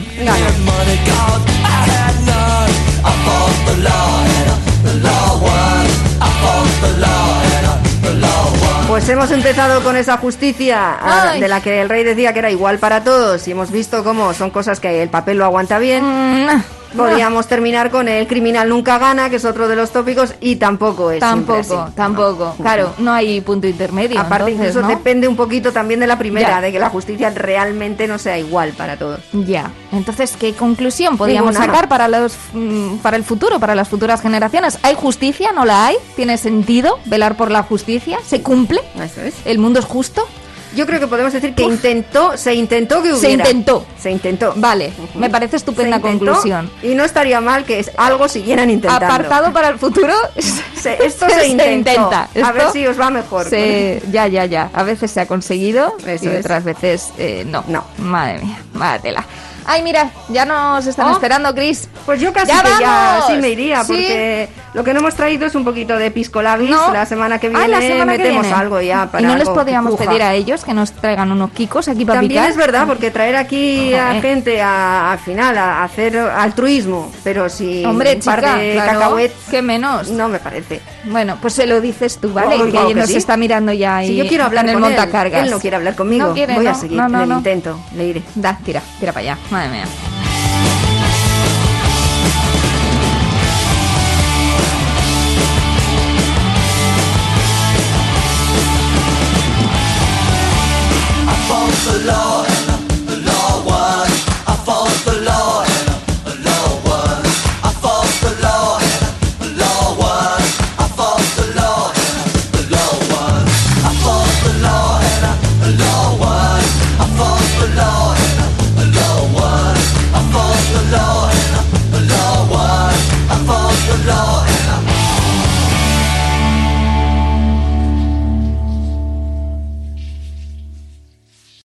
[8.88, 11.40] Pues hemos empezado con esa justicia a- Ay.
[11.40, 14.34] de la que el rey decía que era igual para todos y hemos visto cómo
[14.34, 16.02] son cosas que el papel lo aguanta bien.
[16.04, 16.62] Mm,
[16.96, 21.10] Podríamos terminar con el criminal nunca gana, que es otro de los tópicos, y tampoco
[21.10, 21.74] es Tampoco, así.
[21.94, 22.54] tampoco.
[22.60, 24.18] Claro, no hay punto intermedio.
[24.20, 24.88] Aparte, entonces, incluso ¿no?
[24.96, 26.60] depende un poquito también de la primera, Ya.
[26.60, 29.20] de que la justicia realmente no sea igual para todos.
[29.32, 29.70] Ya.
[29.92, 31.66] Entonces, ¿qué conclusión podríamos Ninguna.
[31.72, 34.78] sacar para los mm, para el futuro, para las futuras generaciones?
[34.82, 35.52] ¿Hay justicia?
[35.52, 35.96] ¿No la hay?
[36.16, 38.18] ¿Tiene sentido velar por la justicia?
[38.26, 38.80] ¿Se cumple?
[38.96, 39.34] Eso es.
[39.44, 40.26] ¿El mundo es justo?
[40.74, 43.44] Yo creo que podemos decir que intentó, se intentó que hubiera.
[43.44, 43.86] Se intentó.
[43.98, 44.52] Se intentó.
[44.56, 46.70] Vale, me parece estupenda Se intentó, conclusión.
[46.82, 49.06] Y no estaría mal que algo siguieran intentando.
[49.06, 50.14] Apartado para el futuro.
[50.80, 51.90] Se- esto se, intentó.
[51.90, 52.28] intenta.
[52.42, 53.46] A ver si os va mejor.
[53.46, 54.70] se- ya, ya, ya.
[54.72, 56.40] A veces se ha conseguido Eso y es.
[56.40, 57.64] otras veces eh, no.
[57.68, 57.84] No.
[57.98, 59.24] Madre mía, tela.
[59.72, 61.12] Ay, mira, ya nos están Oh.
[61.12, 61.88] esperando, Chris.
[62.04, 63.92] Pues yo casi ¡Ya que ya sí me iría, ¿Sí?
[63.92, 66.70] porque lo que no hemos traído es un poquito de pisco labis.
[66.70, 66.92] No.
[66.92, 68.52] La semana que viene la semana que viene.
[68.52, 70.06] algo ya para Y no les podríamos puja.
[70.06, 72.50] pedir a ellos que nos traigan unos kikos aquí para También picar.
[72.50, 77.84] es verdad, porque traer aquí a gente a- al final a, hacer altruismo, pero si
[77.84, 79.16] Hombre, un par chica, de claro,
[79.50, 80.08] ¿qué menos?
[80.10, 80.80] no me parece.
[81.04, 82.56] Bueno, pues se lo dices tú, ¿vale?
[82.56, 83.16] Oh, que claro que nos sí.
[83.16, 85.44] está mirando ya ahí Si yo quiero hablar en el con él, montacargas.
[85.44, 86.28] él no quiere hablar conmigo.
[86.28, 88.22] No quiere, Voy a seguir no, el intento, le iré.
[88.34, 89.38] Da, tira, tira para allá.
[89.60, 89.86] on, man.
[101.28, 102.39] I fall for love.